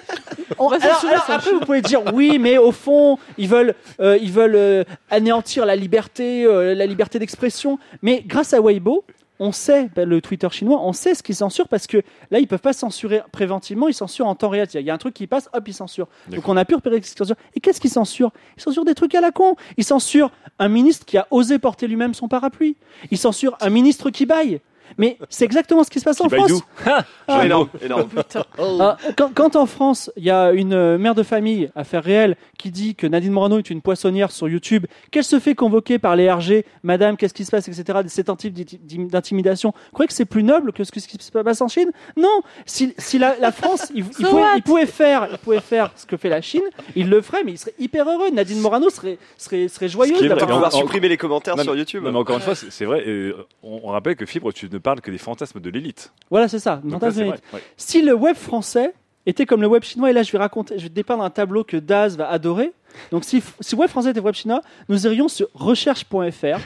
[0.59, 3.47] on- va alors, censurer alors, ça, après, vous pouvez dire oui, mais au fond, ils
[3.47, 7.78] veulent, euh, ils veulent euh, anéantir la liberté, euh, la liberté d'expression.
[8.03, 9.05] Mais grâce à Weibo,
[9.41, 12.47] on sait, ben, le Twitter chinois, on sait ce qu'ils censurent parce que là, ils
[12.47, 14.68] peuvent pas censurer préventivement, ils censurent en temps réel.
[14.74, 16.09] Il y a- un truc qui passe, hop, ils censurent.
[16.28, 17.36] Donc on a pu repérer qu'ils censurent.
[17.55, 18.32] Et qu'est-ce qu'ils censurent?
[18.57, 19.57] Ils censurent des trucs à la con.
[19.76, 22.76] Ils censurent un ministre qui a osé porter lui-même son parapluie.
[23.11, 24.61] Ils censurent un ministre qui baille.
[24.99, 26.49] Mais c'est exactement ce qui se passe en France.
[26.49, 26.61] d'où
[27.28, 28.09] Ah, énorme, énorme.
[28.80, 32.36] ah, quand, quand en France, il y a une euh, mère de famille, affaire réelle,
[32.59, 36.16] qui dit que Nadine Morano est une poissonnière sur YouTube, qu'elle se fait convoquer par
[36.16, 40.09] les RG, Madame, qu'est-ce qui se passe, etc., ces tentatives d'iti- d'im- d'intimidation, vous croyez
[40.09, 41.91] que c'est plus noble que ce qui se passe en Chine?
[42.16, 44.57] Non Si, si la, la France, il, il So pouvait, what?
[44.57, 46.62] il pouvait faire, il pouvait faire ce que fait la Chine,
[46.97, 48.30] il le ferait, mais il serait hyper heureux.
[48.30, 52.03] Nadine Morano serait, serait, serait joyeuse d'avoir pouvoir supprimer les commentaires Non, sur YouTube.
[52.05, 53.03] Non, mais encore une fois, c'est c'est vrai.
[53.07, 56.12] euh, on, on rappelle que Fibre, tu ne parles que des fantasmes de l'élite.
[56.31, 56.76] Voilà, c'est ça.
[56.83, 57.45] Donc fantasme là, c'est élite.
[57.51, 57.64] vrai, ouais.
[57.76, 58.95] Si le web français
[59.26, 61.64] était comme le web chinois, et là je vais raconter, je vais dépeindre un tableau
[61.64, 62.72] que Daz va adorer.
[63.12, 66.59] Donc si, si web français était web chinois, nous irions sur recherche.fr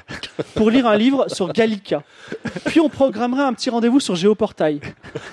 [0.54, 2.02] pour lire un livre sur Gallica.
[2.64, 4.80] Puis on programmerait un petit rendez-vous sur Géoportail.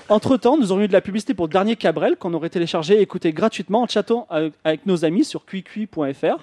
[0.10, 2.96] Entre temps, nous aurions eu de la publicité pour le dernier Cabrel qu'on aurait téléchargé
[2.96, 6.38] et écouté gratuitement en chatant avec, avec nos amis sur cuicui.fr.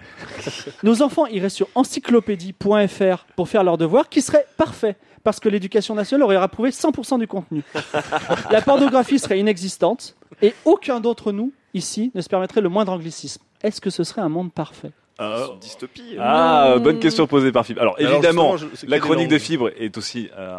[0.83, 5.95] Nos enfants iraient sur encyclopédie.fr pour faire leurs devoirs, qui serait parfait parce que l'éducation
[5.95, 7.63] nationale aurait approuvé 100% du contenu.
[8.51, 13.43] La pornographie serait inexistante et aucun d'entre nous, ici, ne se permettrait le moindre anglicisme.
[13.63, 14.93] Est-ce que ce serait un monde parfait?
[15.19, 16.17] Ah, C'est une dystopie.
[16.21, 16.83] Ah, Non.
[16.83, 17.81] bonne question posée par Fibre.
[17.83, 20.59] Alors, Alors, évidemment, je- la chronique de Fibre est aussi euh,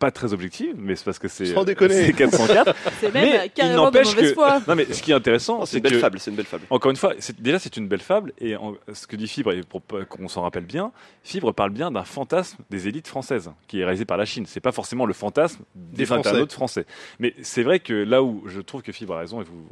[0.00, 2.06] pas très objective, mais c'est parce que c'est Sans déconner.
[2.06, 2.74] c'est 404.
[3.00, 4.60] C'est mais même il carrément de n'empêche mauvaise que foi.
[4.66, 6.46] non mais ce qui est intéressant, C'est c'est une belle que fable, c'est une belle
[6.46, 6.64] fable.
[6.70, 9.52] encore une fois, c'est- déjà c'est une belle fable et en- ce que dit Fibre,
[9.52, 10.90] et pour pas qu'on s'en rappelle bien,
[11.22, 14.44] Fibre parle bien d'un fantasme des élites françaises qui est réalisé par la Chine.
[14.46, 16.28] C'est pas forcément le fantasme des, Des Français.
[16.30, 16.86] internautes français.
[17.18, 19.66] Mais c'est vrai que là où je trouve que Fibre a raison et vous,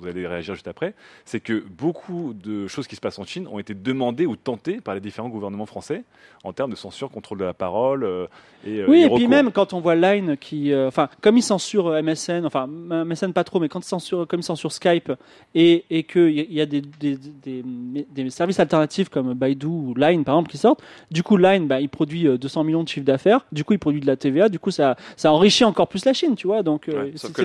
[0.00, 3.46] vous allez réagir juste après, c'est que beaucoup de choses qui se passent en Chine
[3.50, 6.04] ont été demandées ou tentées par les différents gouvernements français
[6.44, 8.26] en termes de censure, contrôle de la parole euh,
[8.66, 11.42] et euh, Oui, et puis même quand on voit Line qui, euh, enfin, comme ils
[11.42, 15.12] censurent euh, MSN, enfin MSN pas trop, mais quand ils censurent, comme ils censurent Skype
[15.54, 19.66] et et que il y a- il des, des, des, des services alternatifs comme Baidu
[19.66, 22.82] ou Line par exemple qui sortent, du coup Line, bah, il produit euh, 200 millions
[22.82, 25.64] de chiffre d'affaires, du coup il produit de la TVA, du coup ça ça enrichit
[25.64, 27.42] encore plus la Chine, tu vois, donc euh, Ouais, Sauf que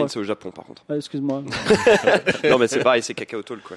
[0.00, 0.08] quoi.
[0.08, 0.84] c'est au Japon par contre.
[0.88, 1.42] Ah, Excuse-moi.
[2.50, 3.76] non mais c'est pareil, c'est cacao talk quoi.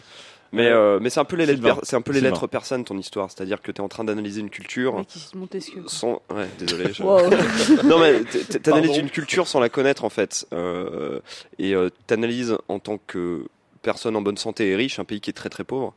[0.53, 2.97] Mais, euh, mais c'est un peu les lettres, c'est un peu les lettres personnes ton
[2.97, 5.83] histoire, c'est-à-dire que tu es en train d'analyser une culture se Montesquieu.
[5.87, 6.93] sans ouais, désolé.
[6.93, 7.29] je- Wow.
[7.83, 8.23] non mais
[8.61, 11.19] t'analyses une culture sans la connaître en fait, euh,
[11.57, 13.45] et euh, t'analyses en tant que
[13.81, 15.93] personne en bonne santé et riche un pays qui est très très pauvre.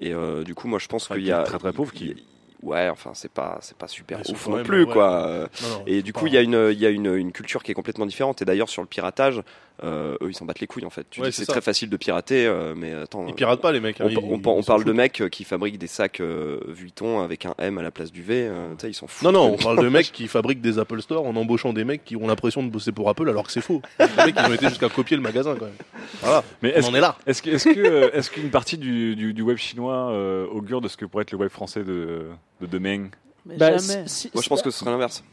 [0.00, 1.72] Et euh, du coup, moi je pense Ouais, qu'il qui y est a très, très
[1.72, 2.24] pauvre, qui-
[2.62, 4.92] Ouais, enfin c'est pas c'est pas super ouf non même, plus ouais.
[4.92, 5.48] quoi.
[5.62, 7.62] Non, non, Et du coup, il y a une il y a une, une culture
[7.62, 8.42] qui est complètement différente.
[8.42, 9.42] Et d'ailleurs sur le piratage,
[9.84, 11.06] eux ils s'en battent les couilles en fait.
[11.10, 13.26] Tu Ouais, dis c'est très facile de pirater, euh, mais attends.
[13.28, 14.00] Ils piratent pas les mecs.
[14.00, 16.60] hein, On, ils- on- ils on s'en parle de mecs qui fabriquent des sacs euh,
[16.68, 18.46] Vuitton avec un M à la place du V.
[18.48, 19.24] euh, tu sais, ils s'en foutent.
[19.24, 22.04] Non, non, on parle de mecs qui fabriquent des Apple Store en embauchant des mecs
[22.04, 23.82] qui ont l'impression de bosser pour Apple alors que c'est faux.
[23.98, 25.74] Les mecs, ils ont été jusqu'à copier le magasin quand même.
[26.20, 27.16] Voilà, Mais on en est là.
[27.26, 30.80] Est-ce que, est-ce que, euh, est-ce qu'une partie du, du, du web chinois euh, augure
[30.80, 32.26] de ce que pourrait être le web français de,
[32.60, 33.08] de demain?
[33.46, 34.04] Mais Bah, jamais.
[34.06, 35.24] si- si- Moi, je pense que ce serait l'inverse.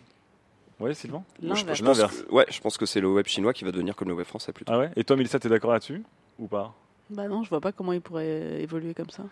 [0.79, 3.63] Ouais, Sylvain Moi, je, pense que, ouais, je pense que c'est le web chinois qui
[3.63, 4.71] va devenir comme le web français plutôt.
[4.71, 4.91] Ah ouais?
[4.95, 6.03] Et toi, Mélissa, t'es d'accord là-dessus?
[6.37, 6.73] Ou pas?
[7.09, 9.23] Bah non, je vois pas comment il pourrait évoluer comme ça.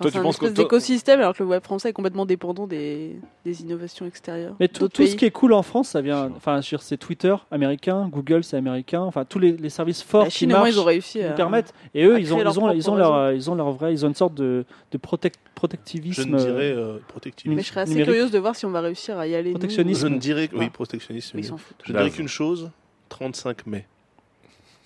[0.00, 1.92] Enfin, tu c'est un penses que espèce toi- d'écosystème alors que le web français est
[1.92, 4.56] complètement dépendant des, des innovations extérieures.
[4.58, 8.42] Mais tout, ce qui est cool en France, ça vient, enfin, c'est Twitter américain, Google
[8.42, 11.24] c'est américain, enfin tous les, les services forts La qui marchent, ils ont réussi qui
[11.24, 11.72] à nous permettent.
[11.94, 13.92] Et eux, ils ont, leur ils ont, ils ont propre leur, ils ont leur vrai,
[13.92, 16.28] ils ont une sorte de, de protec- Je protectivisme.
[16.30, 17.54] ne dirais euh, protectivisme.
[17.54, 18.10] Mais je serais assez numérique.
[18.12, 19.50] curieuse de voir si on va réussir à y aller.
[19.50, 20.08] nous, Protectionnisme.
[20.08, 20.56] Je ne dirais Ah.
[20.58, 21.38] oui, protectionnisme.
[21.38, 21.44] Ils.
[21.84, 22.70] Je dirais qu'une chose
[23.10, 23.86] 35 mai.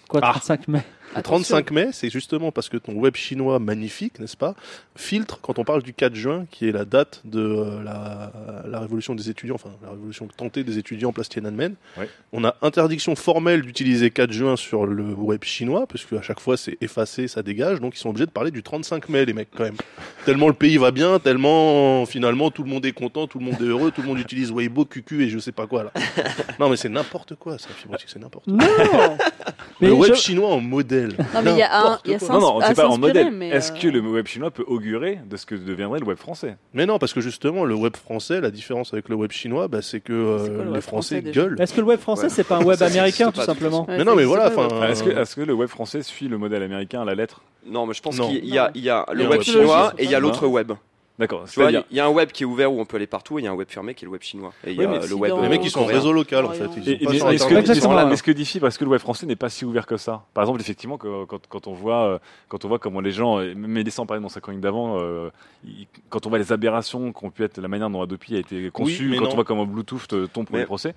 [0.07, 0.33] Quoi, Ah.
[0.33, 0.85] 35 mai?
[1.17, 4.55] Le 35 mai, c'est justement parce que ton web chinois magnifique, n'est-ce pas,
[4.95, 8.33] filtre quand on parle du 4 juin, qui est la date de euh, la,
[8.69, 11.75] la révolution des étudiants, enfin la révolution tentée des étudiants place Tiananmen.
[12.33, 16.57] On a interdiction formelle d'utiliser 4 juin sur le web chinois, parce qu'à chaque fois
[16.57, 19.49] c'est effacé, ça dégage, donc ils sont obligés de parler du 35 mai, les mecs,
[19.57, 19.77] quand même.
[20.27, 23.57] tellement le pays va bien, tellement finalement tout le monde est content, tout le monde
[23.61, 25.93] est heureux, tout le monde utilise Weibo, QQ et je sais pas quoi là.
[26.61, 27.69] non mais c'est n'importe quoi, ça,
[28.07, 28.55] c'est n'importe quoi.
[28.55, 29.17] Non
[29.81, 30.98] Mais le web je- chinois en modèle.
[31.07, 33.43] Non, mais il y a un- y a Non, non, pas en modèle.
[33.43, 36.57] Est-ce euh, que le web chinois peut augurer de ce que deviendrait le web français?
[36.75, 39.83] Mais non, parce que justement, le web français, la différence avec le web chinois, bah,
[39.83, 41.57] c'est que euh, quoi le les Français français, gueulent.
[41.61, 42.29] Est-ce que le web français Ouais.
[42.31, 44.91] c'est pas un web américain tout simplement mais non, mais voilà, ouais.
[44.91, 47.41] Est-ce que, le web français suit le modèle américain à la lettre?
[47.67, 50.11] Non, mais je pense qu'il y a, il y a le web chinois et il
[50.11, 50.73] y a l'autre web.
[51.19, 51.45] D'accord.
[51.49, 53.09] Tu vois, C'est-à-dire, il y a un web qui est ouvert où on peut aller
[53.09, 54.53] partout, et il y a un web fermé qui est le web chinois.
[54.65, 55.31] Et il y a le web.
[55.33, 56.65] dans- Les mecs, ils sont en réseau local, en fait.
[56.67, 56.73] Orient.
[56.77, 59.01] Ils sont Et, pas mais, sur mais ce que, que Phi, parce que le web
[59.01, 60.25] français n'est pas si ouvert que ça.
[60.33, 63.41] Par exemple, effectivement, que- quand, quand on voit, euh, quand on voit comment les gens,
[63.57, 65.31] mais laissant parler dans sa chronique d'avant, euh,
[66.09, 69.15] quand on voit les aberrations qu'ont pu être la manière dont Adopi a été conçu,
[69.19, 69.31] quand non.
[69.33, 70.95] on voit comment Bluetooth euh, tombe pour les procès,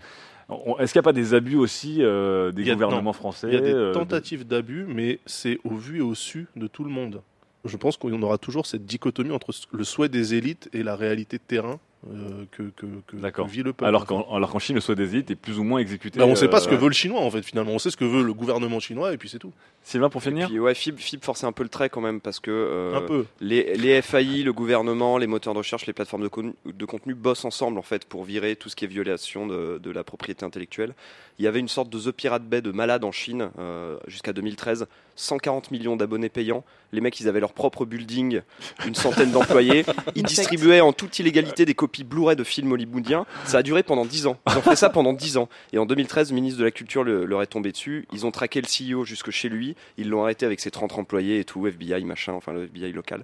[0.79, 3.13] est-ce qu'il n'y a pas des abus aussi euh, des a- gouvernements non.
[3.13, 6.13] français Il y a des euh, de- tentatives d'abus, mais c'est au vu et au
[6.13, 7.21] su de tout le monde.
[7.65, 11.37] Je pense qu'on aura toujours cette dichotomie entre le souhait des élites et la réalité
[11.37, 13.45] de terrain euh, que, que, que, D'accord.
[13.45, 13.85] que vit le peuple.
[13.85, 16.17] Alors qu'en Chine, le souhait des élites est plus ou moins exécuté.
[16.17, 17.73] Bah, on ne sait pas ce que euh, veut le chinois en fait finalement.
[17.73, 19.53] On sait ce que veut le gouvernement chinois et puis c'est tout.
[19.83, 22.39] Sylvain, pour finir puis, ouais, Fib, Fib forçait un peu le trait quand même parce
[22.39, 23.25] que euh, Un peu.
[23.39, 27.13] les, les FAI, le gouvernement, les moteurs de recherche, les plateformes de, con- de contenu
[27.13, 30.43] bossent ensemble en fait pour virer tout ce qui est violation de, de la propriété
[30.43, 30.95] intellectuelle.
[31.41, 34.31] Il y avait une sorte de The Pirate Bay de malade en Chine euh, jusqu'à
[34.31, 34.85] 2013,
[35.15, 36.63] 140 millions d'abonnés payants.
[36.91, 38.41] Les mecs, ils avaient leur propre building,
[38.85, 39.83] une centaine d'employés.
[40.15, 43.25] Ils distribuaient en toute illégalité des copies Blu-ray de films hollywoodiens.
[43.45, 44.37] Ça a duré pendant 10 ans.
[44.51, 45.49] Ils ont fait ça pendant 10 ans.
[45.73, 48.05] Et en 2013, le ministre de la Culture le- leur est tombé dessus.
[48.13, 49.75] Ils ont traqué le CEO jusque chez lui.
[49.97, 53.23] Ils l'ont arrêté avec ses 30 employés et tout, FBI, machin, enfin le FBI local.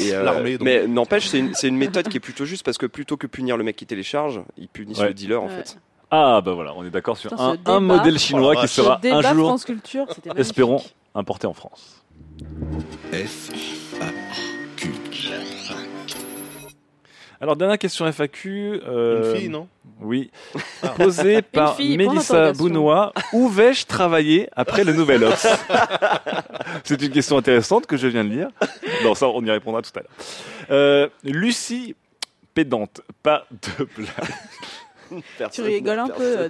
[0.00, 0.62] Et, euh, L'armée, donc.
[0.64, 3.26] Mais n'empêche, c'est une, c'est une méthode qui est plutôt juste parce que plutôt que
[3.26, 5.08] punir le mec qui télécharge, ils punissent Ouais.
[5.08, 5.56] le dealer en Ouais.
[5.56, 5.76] fait.
[6.14, 7.72] Ah, bah voilà, on est d'accord sur Putain, un, ce débat.
[7.72, 10.06] un modèle chinois qui sera débat un jour, France Culture,
[10.36, 10.82] espérons,
[11.14, 12.02] importé en France.
[13.12, 13.50] F,
[14.00, 14.04] A,
[14.76, 14.90] Q.
[17.40, 18.80] Alors, dernière question FAQ.
[18.86, 19.68] euh, Une fille, non?
[20.00, 20.30] Oui.
[20.96, 22.52] Posée par fille, Mélissa.
[22.52, 23.12] Bounois.
[23.32, 25.46] Où vais-je travailler après le nouvel Ops
[26.84, 28.48] C'est une question intéressante que je viens de lire.
[29.02, 30.10] Non, ça, on y répondra tout à l'heure.
[30.70, 31.96] Euh, Lucie
[32.54, 34.08] Pédante, pas de blague.
[35.52, 36.48] Tu rigoles un peu.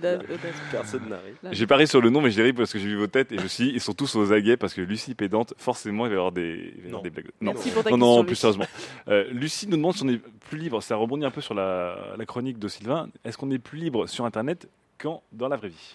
[0.70, 1.36] Personne n'arrive.
[1.52, 3.38] J'ai parié sur le nom, mais j'ai ri parce que j'ai vu vos têtes et
[3.38, 6.10] je me suis dit, ils sont tous aux aguets parce que Lucie Pédante, forcément, il
[6.10, 7.02] va y avoir des, il va y avoir Non.
[7.02, 7.30] des blagues.
[7.40, 7.52] Non.
[7.52, 8.16] Merci pour ta Non, question.
[8.16, 8.40] non, plus Lucie.
[8.40, 8.66] sérieusement.
[9.08, 10.82] Euh, Lucie nous demande si on est plus libre.
[10.82, 13.08] Ça rebondit un peu sur la, la chronique de Sylvain.
[13.24, 15.94] Est-ce qu'on est plus libre sur Internet qu'en dans la vraie vie?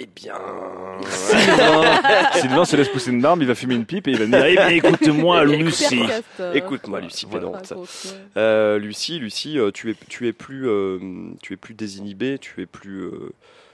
[0.00, 0.34] Eh bien.
[1.10, 1.82] Sylvain,
[2.34, 4.30] Sylvain se laisse pousser une barbe, il va fumer une pipe et il va me
[4.30, 6.02] dire Eh bien, écoute-moi, Lucie.
[6.54, 7.46] Écoute-moi, Lucie Voilà.
[7.48, 7.72] Pédante.
[7.72, 8.10] ouais.
[8.36, 10.98] Euh, Lucie, Lucie, euh, tu es, tu es plus, euh,
[11.42, 13.32] tu es plus désinhibé, tu es plus, euh,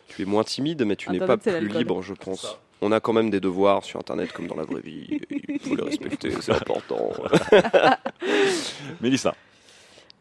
[0.09, 2.59] tu es moins timide, mais tu n'es pas plus libre, je pense.
[2.81, 5.21] On a quand même des devoirs sur Internet comme dans la vraie vie.
[5.49, 7.13] Il faut les respecter, c'est important.
[9.01, 9.35] Mélissa.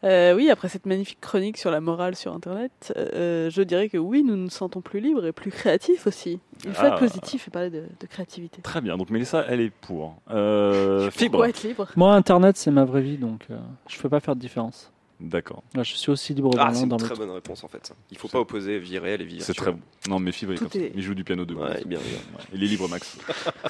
[0.04, 3.96] Euh, oui, après cette magnifique chronique sur la morale sur Internet, euh, je dirais que
[3.96, 6.38] oui, nous nous sentons plus libres et plus créatifs aussi.
[6.64, 6.88] Il faut Ah.
[6.88, 8.60] être positif et parler de, de créativité.
[8.62, 8.96] Très bien.
[8.98, 10.16] Donc, Mélissa, elle est pour.
[10.30, 11.32] Euh, fibre.
[11.32, 13.56] Pourquoi être libre Moi, Internet, c'est ma vraie vie, donc euh,
[13.88, 14.90] je ne peux pas faire de différence.
[15.20, 15.62] D'accord.
[15.74, 17.94] Là, je suis aussi libre Ah, dans c'est une dans très bonne réponse en fait.
[18.10, 19.78] Il faut C'est- pas opposer vie réelle et vie C'est très bon.
[20.08, 20.86] Non, mais Fibre, il, est Tout comme ça.
[20.86, 21.98] est- il joue du piano de Ouais, bien, bien.
[22.00, 23.16] Ouais, Il est libre, Max.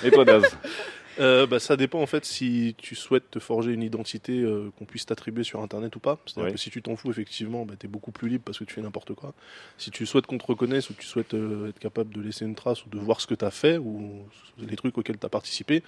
[0.03, 0.43] Et toi, Daz?
[1.21, 4.85] Euh, bah, ça dépend en fait si tu souhaites te forger une identité euh, qu'on
[4.85, 6.19] puisse t'attribuer sur internet ou pas.
[6.27, 6.53] C'est-à-dire Ouais.
[6.53, 8.75] que si tu t'en fous, effectivement, bah, tu es beaucoup plus libre parce que tu
[8.75, 9.33] fais n'importe quoi.
[9.79, 12.55] Si tu souhaites qu'on te reconnaisse ou tu souhaites euh, être capable de laisser une
[12.55, 14.27] trace ou de voir ce que tu as fait ou
[14.59, 15.83] les trucs auxquels tu as participé,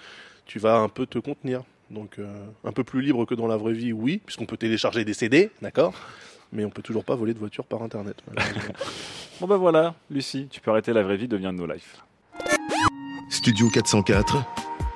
[0.47, 1.63] tu vas un peu te contenir.
[1.91, 2.27] Donc euh,
[2.65, 5.51] un peu plus libre que dans la vraie vie, oui, puisqu'on peut télécharger des CD,
[5.63, 5.95] d'accord
[6.53, 8.17] mais on peut toujours pas voler de voiture par internet.
[9.41, 11.99] Bon, ben voilà, Lucie, tu peux arrêter la vraie vie, devient no life.
[13.29, 14.45] Studio 404,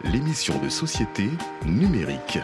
[0.05, 1.25] l'émission de société
[1.67, 2.39] numérique.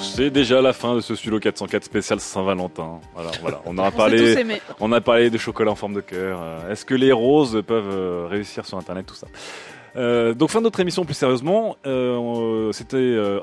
[0.00, 3.00] C'est déjà la fin de ce Studio 404 spécial Saint-Valentin.
[3.14, 3.62] Voilà, voilà.
[3.64, 6.40] On tous parlé, on a parlé de chocolat en forme de cœur.
[6.42, 9.28] Euh, Est-ce que les roses peuvent euh, réussir sur Internet, tout ça?
[9.96, 13.38] Euh, donc fin de notre émission plus sérieusement, euh, c'était euh,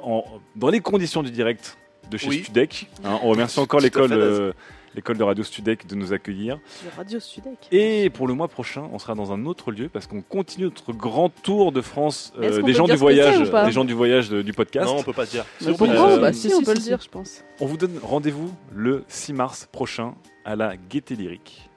[0.58, 1.78] dans les conditions du direct
[2.10, 2.44] de chez Oui.
[2.44, 2.88] Studec.
[3.06, 3.20] hein.
[3.24, 4.52] on remercie encore l'école euh,
[4.96, 6.60] l'école de radio Studec de nous accueillir.
[6.84, 7.68] Le Radio Sudec.
[7.72, 10.94] Et pour le mois prochain, on sera dans un autre lieu parce qu'on continue notre
[10.94, 14.42] grand tour de France euh, des peut gens du voyage, des gens du voyage de-
[14.42, 14.86] du podcast.
[14.88, 15.46] non, on peut pas dire.
[15.60, 16.88] C'est pourquoi Euh, bah, si, si, on si, peut si, le si.
[16.90, 17.44] dire, je pense.
[17.60, 20.14] On vous donne rendez-vous le 6 mars prochain
[20.46, 21.70] à la Gaieté Lyrique.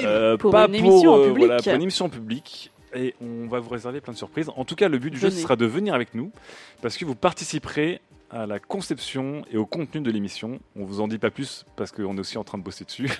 [0.00, 1.46] Euh, Pour pas une émission en euh, public.
[1.46, 2.70] voilà, pour une émission en public.
[2.94, 4.48] Et on va vous réserver plein de surprises.
[4.56, 6.30] En tout cas, le but du jeu, ce sera de venir avec nous
[6.80, 8.00] parce que vous participerez
[8.30, 10.58] à la conception et au contenu de l'émission.
[10.76, 13.10] On vous en dit pas plus parce qu'on est aussi en train de bosser dessus.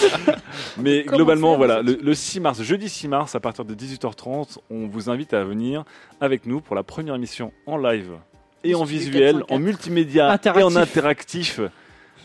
[0.78, 4.86] Mais globalement, voilà, le, le 6 mars, jeudi 6 mars, à partir de 18h30, on
[4.86, 5.84] vous invite à venir
[6.20, 8.12] avec nous pour la première émission en live
[8.64, 9.52] et en visuel, 404.
[9.52, 10.64] en multimédia et Interactif.
[10.64, 11.60] en interactif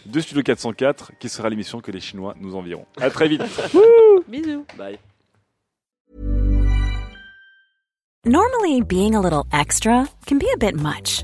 [0.05, 2.85] de Studio 404, qui sera l'émission que les Chinois nous enverront.
[2.99, 3.43] À très vite.
[4.27, 4.65] Bisous.
[4.77, 4.97] Bye.
[8.25, 11.23] Normally, being a little extra can be a bit much,